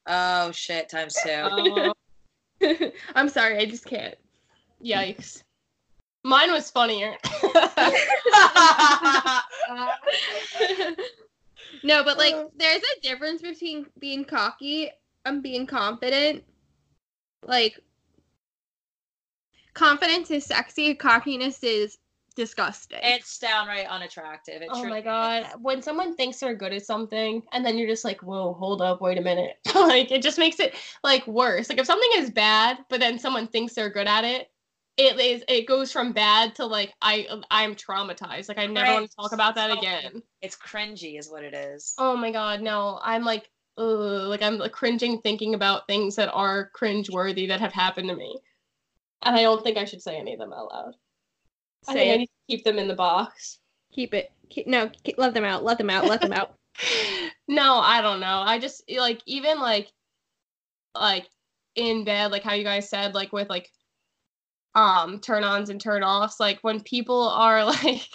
[0.07, 0.89] Oh shit.
[0.89, 1.31] Times two.
[1.31, 1.93] Oh,
[3.15, 4.15] I'm sorry, I just can't.
[4.85, 5.43] yikes.
[6.27, 7.17] Mine was funnier.
[11.83, 12.45] No, but like Uh.
[12.57, 14.91] there's a difference between being cocky
[15.25, 16.43] and being confident.
[17.45, 17.79] Like
[19.75, 21.99] confidence is sexy, cockiness is
[22.35, 22.99] disgusting.
[23.03, 24.63] it's downright unattractive.
[24.63, 25.05] It Oh truly my is.
[25.05, 25.47] god.
[25.63, 29.01] When someone thinks they're good at something and then you're just like, whoa, hold up,
[29.01, 29.57] wait a minute.
[29.75, 30.75] like it just makes it
[31.05, 31.69] like worse.
[31.69, 34.51] Like if something is bad, but then someone thinks they're good at it,
[34.97, 38.49] it is it goes from bad to like I I'm traumatized.
[38.49, 40.23] Like I never want to talk about that So- again.
[40.43, 41.95] It's cringy, is what it is.
[41.99, 42.99] Oh my god, no.
[43.03, 47.61] I'm like ugh, like I'm like, cringing thinking about things that are cringe worthy that
[47.61, 48.39] have happened to me.
[49.23, 50.95] And I don't think I should say any of them out loud.
[51.89, 52.19] I Say think I it.
[52.19, 53.59] need to keep them in the box.
[53.93, 54.31] Keep it.
[54.51, 55.65] Keep, no, keep, let them out.
[55.65, 56.07] Let them out.
[56.07, 56.55] Let them out.
[57.49, 58.43] no, I don't know.
[58.47, 59.89] I just like even like
[60.95, 61.27] like
[61.75, 63.71] in bed, like how you guys said, like with like
[64.77, 68.09] um turn ons and turn offs, like when people are like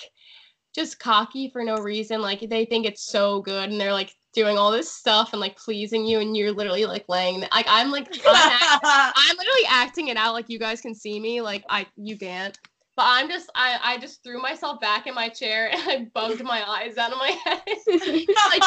[0.74, 4.58] just cocky for no reason, like they think it's so good and they're like doing
[4.58, 8.08] all this stuff and like pleasing you and you're literally like laying like I'm like
[8.26, 11.86] I'm, act- I'm literally acting it out like you guys can see me, like I
[11.98, 12.58] you can't.
[12.96, 16.44] But I'm just I I just threw myself back in my chair and I bugged
[16.44, 17.62] my eyes out of my head.
[18.50, 18.62] like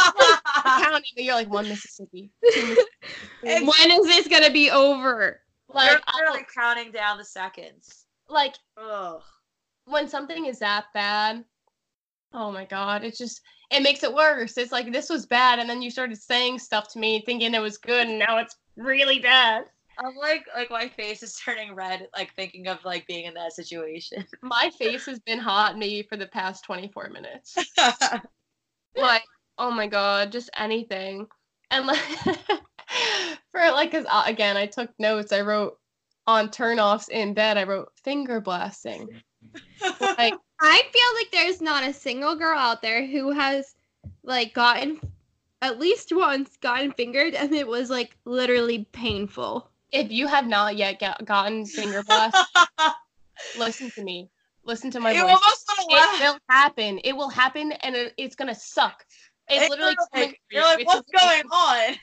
[0.82, 1.12] counting.
[1.16, 2.30] You're like one Mississippi.
[2.42, 2.80] Mississippi.
[3.42, 5.40] when is this gonna be over?
[5.74, 8.06] Like literally don't- counting down the seconds.
[8.28, 9.22] like Ugh.
[9.86, 11.44] when something is that bad.
[12.32, 14.56] Oh my god, it's just it makes it worse.
[14.58, 17.60] It's like this was bad, and then you started saying stuff to me thinking it
[17.62, 19.64] was good, and now it's really bad.
[19.98, 23.52] I'm like, like my face is turning red, like thinking of like being in that
[23.52, 24.24] situation.
[24.42, 27.56] My face has been hot maybe for the past 24 minutes.
[28.96, 29.22] like
[29.58, 31.26] oh my god just anything
[31.70, 32.00] and like
[33.50, 35.32] for like because uh, again i took notes.
[35.32, 35.78] I wrote
[36.26, 39.08] on turnoffs in bed i wrote finger blasting.
[40.00, 43.74] Like I feel like there's not a single girl out there who has
[44.22, 45.00] like gotten
[45.60, 49.70] at least once gotten fingered and it was like literally painful.
[49.92, 52.36] if you have not yet get, gotten finger blast
[53.58, 54.30] listen to me.
[54.64, 55.30] Listen to my you voice.
[55.30, 56.20] almost it laugh.
[56.20, 57.00] will happen.
[57.04, 59.04] It will happen and it, it's gonna suck.
[59.48, 61.96] It's It's literally like, you're like, what's going on?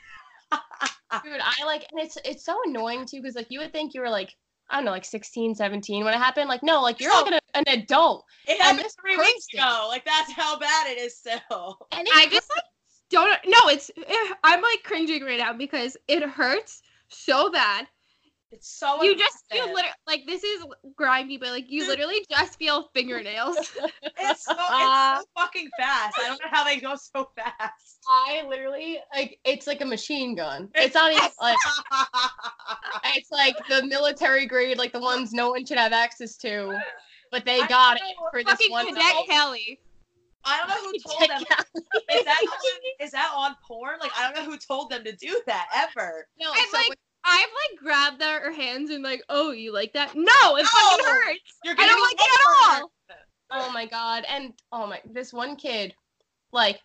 [1.23, 4.01] Dude i like and it's it's so annoying too because like you would think you
[4.01, 4.33] were like
[4.69, 7.39] i don't know like 16 17 when it happened like no like you're like an,
[7.53, 9.87] an adult It happened this three weeks person- ago.
[9.89, 11.77] Like that's how bad it is still.
[11.91, 12.63] and I just like
[13.09, 17.85] don't no, it's eh, I'm like cringing right now because it hurts so bad.
[18.51, 20.63] It's so You just you literally like this is
[20.95, 23.57] grimy, but like you literally just feel fingernails.
[24.23, 26.15] It's so, it's uh, so fucking fast.
[26.19, 27.99] I don't know how they go so fast.
[28.09, 31.57] i literally like it's like a machine gun it's not even like
[33.15, 36.75] it's like the military grade like the ones no one should have access to
[37.31, 39.25] but they I got it for this one Cadet night.
[39.29, 39.79] Kelly.
[40.43, 41.41] I don't know who told them.
[42.11, 43.99] Is that on, is that on porn?
[44.01, 46.27] Like I don't know who told them to do that ever.
[46.39, 49.93] no, And so like when- I've like grabbed their hands and like, oh, you like
[49.93, 50.15] that?
[50.15, 51.11] No, it fucking No!
[51.13, 51.39] hurts.
[51.63, 52.91] You're I don't getting like it at all.
[53.53, 54.25] Oh my god.
[54.29, 55.93] And oh my this one kid,
[56.51, 56.79] like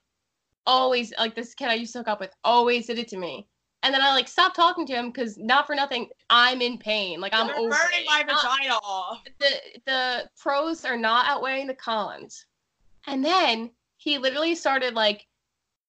[0.67, 3.47] always like this kid I used to hook up with always did it to me.
[3.83, 7.21] And then I like stopped talking to him because not for nothing, I'm in pain.
[7.21, 8.07] Like I'm You're over burning it.
[8.07, 9.21] my Not- vagina off.
[9.39, 9.51] the
[9.87, 12.47] the pros are not outweighing the cons.
[13.07, 15.25] And then he literally started like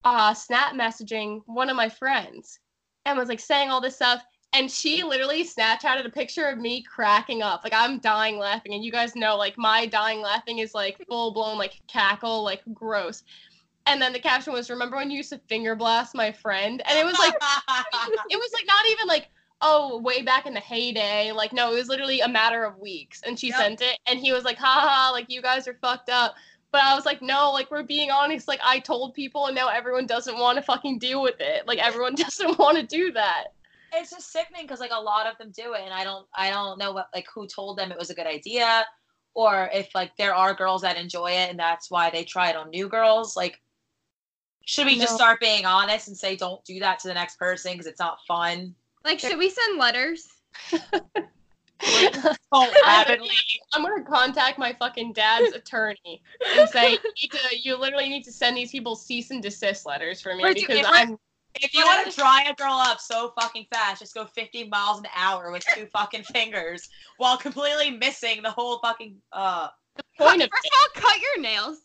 [0.04, 2.60] uh snap messaging one of my friends
[3.06, 4.24] and was like saying all this stuff
[4.54, 7.62] and she literally Snapchatted a picture of me cracking up.
[7.64, 11.32] Like I'm dying laughing, and you guys know, like my dying laughing is like full
[11.34, 13.24] blown like cackle, like gross.
[13.86, 16.98] And then the caption was, "Remember when you used to finger blast my friend?" And
[16.98, 17.34] it was like,
[18.30, 19.30] it was like not even like,
[19.62, 21.32] oh, way back in the heyday.
[21.32, 23.22] Like no, it was literally a matter of weeks.
[23.26, 23.58] And she Yep.
[23.58, 26.36] sent it, and he was like, "Ha ha, like you guys are fucked up."
[26.72, 28.48] But I was like, no, like we're being honest.
[28.48, 31.66] Like I told people, and now everyone doesn't want to fucking deal with it.
[31.68, 33.48] Like everyone doesn't want to do that.
[34.00, 36.50] It's just sickening because like a lot of them do it and i don't i
[36.50, 38.86] don't know what like who told them it was a good idea
[39.34, 42.56] or if like there are girls that enjoy it and that's why they try it
[42.56, 43.60] on new girls like
[44.68, 47.72] should we just start being honest and say don't do that to the next person
[47.72, 48.76] because it's not fun?
[49.06, 50.28] Like, should we send letters?
[50.72, 56.22] don't I'm gonna contact my fucking dad's attorney
[56.58, 59.86] and say you, need to, you literally need to send these people cease and desist
[59.86, 61.18] letters for me Or do- because if I'm
[61.62, 65.00] if you want to dry a girl up so fucking fast just go 50 miles
[65.00, 66.88] an hour with two fucking fingers
[67.18, 69.70] while completely missing the whole fucking uh
[70.18, 71.78] point of First of all, cut your nails.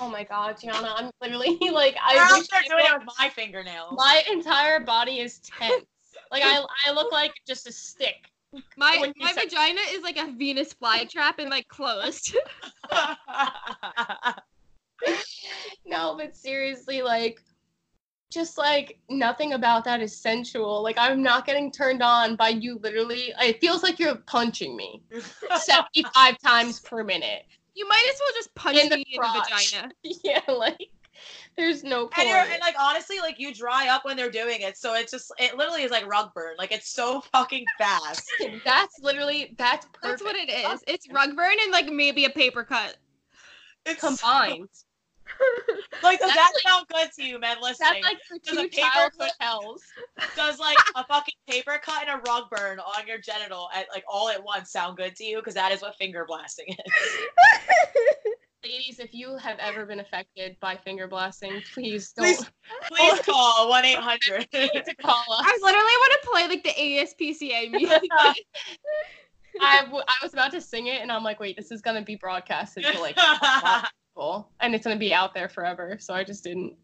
[0.00, 2.98] oh my god, Gianna, I'm literally like I I will wish start I doing it
[2.98, 5.84] with my fingernails my entire body is tense.
[6.32, 8.16] Like I I look like just a stick.
[8.76, 12.34] My my said- vagina is like a Venus flytrap and like closed.
[15.84, 17.40] No, but seriously, like,
[18.36, 20.82] just like nothing about that is sensual.
[20.82, 23.32] Like, I'm not getting turned on by you literally.
[23.40, 25.02] It feels like you're punching me
[25.56, 27.46] 75 times per minute.
[27.74, 29.90] You might as well just punch In the me in the vagina.
[30.22, 30.90] Yeah, like,
[31.56, 32.28] there's no point.
[32.28, 35.32] And, and like honestly, like you dry up when they're doing it, so it's just
[35.38, 36.56] it literally is like rug burn.
[36.58, 38.30] Like it's so fucking fast.
[38.64, 40.02] that's literally that's perfect.
[40.02, 40.84] That's what it is.
[40.86, 42.96] It's rug burn and like maybe a paper cut.
[43.86, 44.68] It's combined.
[46.02, 48.02] Like does That's that like- sound good to you, men listening?
[48.02, 49.82] That's like for Does a two paper childhood clip- hells.
[50.36, 54.04] does like a fucking paper cut and a rug burn on your genital at like
[54.08, 55.38] all at once sound good to you?
[55.38, 56.92] Because that is what finger blasting is.
[58.64, 62.50] Ladies, if you have ever been affected by finger blasting, please don't Please-
[62.88, 64.50] Please call one eight hundred.
[64.52, 65.42] to call us.
[65.44, 68.02] I literally want to play like the ASPCA music.
[69.60, 72.02] I, w- I was about to sing it and I'm like, wait, this is gonna
[72.02, 73.16] be broadcasted to like
[74.16, 75.96] people and it's gonna be out there forever.
[76.00, 76.74] So I just didn't.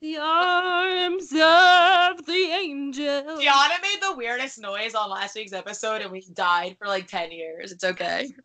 [0.00, 3.38] the arms of the angel.
[3.40, 7.30] Gianna made the weirdest noise on last week's episode, and we died for like ten
[7.30, 7.72] years.
[7.72, 8.28] It's okay.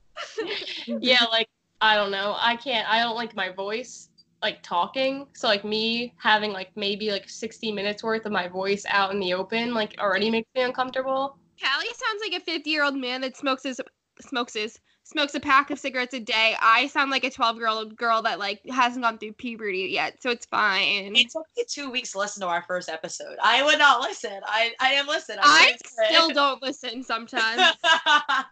[0.85, 1.47] Yeah, like
[1.79, 2.35] I don't know.
[2.39, 2.87] I can't.
[2.87, 4.09] I don't like my voice
[4.43, 5.25] like talking.
[5.33, 9.19] So like me having like maybe like 60 minutes worth of my voice out in
[9.19, 11.37] the open like already makes me uncomfortable.
[11.59, 13.79] Cali sounds like a 50 year old man that smokes his
[14.19, 14.79] smokes his
[15.11, 16.55] smokes a pack of cigarettes a day.
[16.59, 20.21] I sound like a 12 year old girl that like hasn't gone through puberty yet,
[20.21, 21.15] so it's fine.
[21.15, 23.37] It took me two weeks to listen to our first episode.
[23.43, 24.39] I would not listen.
[24.45, 25.37] I I didn't listen.
[25.41, 27.61] I didn't still don't listen sometimes.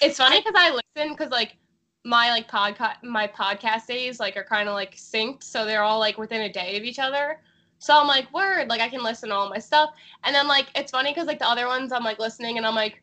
[0.00, 1.56] It's funny because I listen because like
[2.04, 5.98] my like podcast my podcast days like are kind of like synced, so they're all
[5.98, 7.40] like within a day of each other.
[7.80, 9.90] So I'm like, word, like I can listen to all my stuff,
[10.24, 12.74] and then like it's funny because like the other ones I'm like listening and I'm
[12.74, 13.02] like,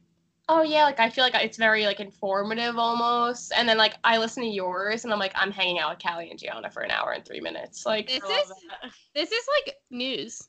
[0.49, 4.17] oh yeah, like I feel like it's very like informative almost, and then like I
[4.17, 6.91] listen to yours and I'm like I'm hanging out with Cali and Gianna for an
[6.91, 7.85] hour and three minutes.
[7.85, 8.91] Like This is that.
[9.15, 10.47] this is like news.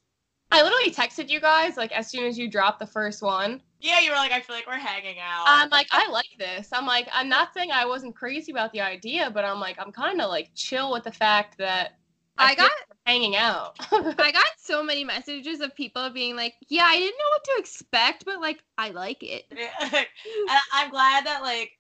[0.53, 3.61] I literally texted you guys like as soon as you dropped the first one.
[3.81, 5.45] Yeah, you were like, I feel like we're hanging out.
[5.47, 6.71] I'm like, I like this.
[6.73, 9.93] I'm like, I'm not saying I wasn't crazy about the idea, but I'm like, I'm
[9.93, 11.99] kind of like chill with the fact that
[12.39, 12.73] I feel got
[13.07, 13.77] hanging out.
[13.91, 17.55] I got so many messages of people being like, "Yeah, I didn't know what to
[17.59, 19.45] expect, but like I like it."
[20.49, 21.73] And I'm glad that like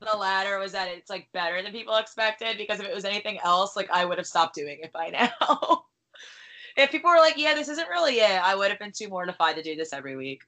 [0.00, 3.38] the latter was that it's like better than people expected because if it was anything
[3.42, 5.84] else, like I would have stopped doing it by now.
[6.76, 9.56] if people were like, "Yeah, this isn't really it," I would have been too mortified
[9.56, 10.42] to do this every week.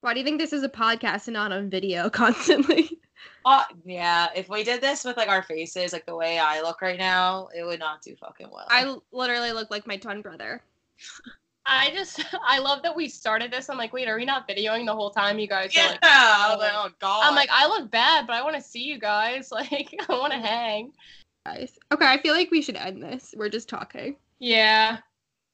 [0.00, 2.98] Why do you think this is a podcast and not on video constantly?
[3.44, 6.80] Uh, yeah, if we did this with like our faces, like the way I look
[6.80, 8.66] right now, it would not do fucking well.
[8.70, 10.62] I literally look like my twin brother.
[11.66, 13.68] I just, I love that we started this.
[13.70, 15.38] I'm like, wait, are we not videoing the whole time?
[15.38, 17.24] You guys yeah, like, I was like, oh god.
[17.24, 19.50] I'm like, I look bad, but I want to see you guys.
[19.62, 20.92] Like, I want to hang.
[21.46, 21.78] Guys.
[21.92, 23.34] Okay, I feel like we should end this.
[23.36, 24.16] We're just talking.
[24.38, 24.98] Yeah.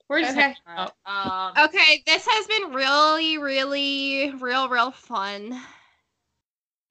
[0.09, 0.41] We're just Okay.
[0.41, 0.95] hanging out.
[1.07, 5.61] um, Okay, this has been really, really, real, real fun.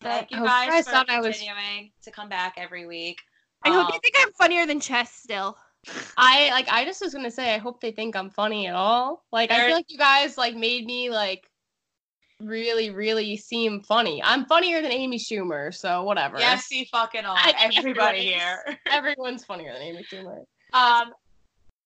[0.01, 3.19] Thank you guys, you for I was- continuing to come back every week.
[3.63, 5.57] I hope you Um, think I'm funnier than Chess still.
[6.17, 6.67] I like.
[6.69, 7.53] I just was gonna say.
[7.55, 9.25] I hope they think I'm funny at all.
[9.31, 11.49] Like, I feel like you guys like made me like
[12.39, 14.21] really, really seem funny.
[14.23, 16.37] I'm funnier than Amy Schumer, so whatever.
[16.39, 17.37] Yes, you fucking are.
[17.39, 18.77] Think Everybody here.
[18.85, 20.43] Everyone's funnier than Amy Schumer.
[20.73, 21.13] Um,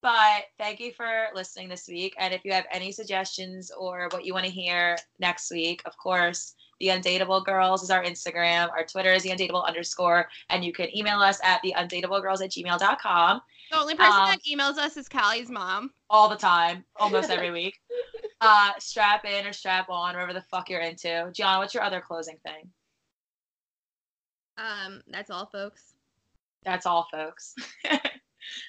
[0.01, 2.16] But thank you for listening this week.
[2.18, 5.95] And if you have any suggestions or what you want to hear next week, of
[5.97, 8.69] course, the Undateable Girls is our Instagram.
[8.71, 10.27] Our Twitter is the Undateable underscore.
[10.49, 14.39] And you can email us at the undateablegirls at gmail.com The only person Um, that
[14.43, 15.91] emails us is Cali's mom.
[16.09, 17.79] all the time, almost every week.
[18.41, 21.29] Uh, strap in or strap on, whatever the fuck you're into.
[21.34, 22.69] Gianna, what's your other closing thing?
[24.57, 25.93] Um, that's all, folks.
[26.63, 27.55] That's all, folks.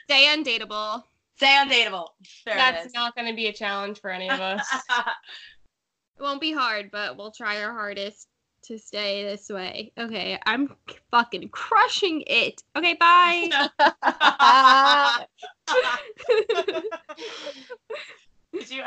[0.04, 1.02] Stay undateable.
[1.36, 2.08] Stay undateable.
[2.46, 2.94] There That's is.
[2.94, 4.66] not going to be a challenge for any of us.
[6.18, 8.28] It won't be hard, but we'll try our hardest
[8.64, 9.92] to stay this way.
[9.98, 10.76] Okay, I'm
[11.10, 12.62] fucking crushing it.
[12.76, 13.68] Okay, bye.
[18.52, 18.82] Did you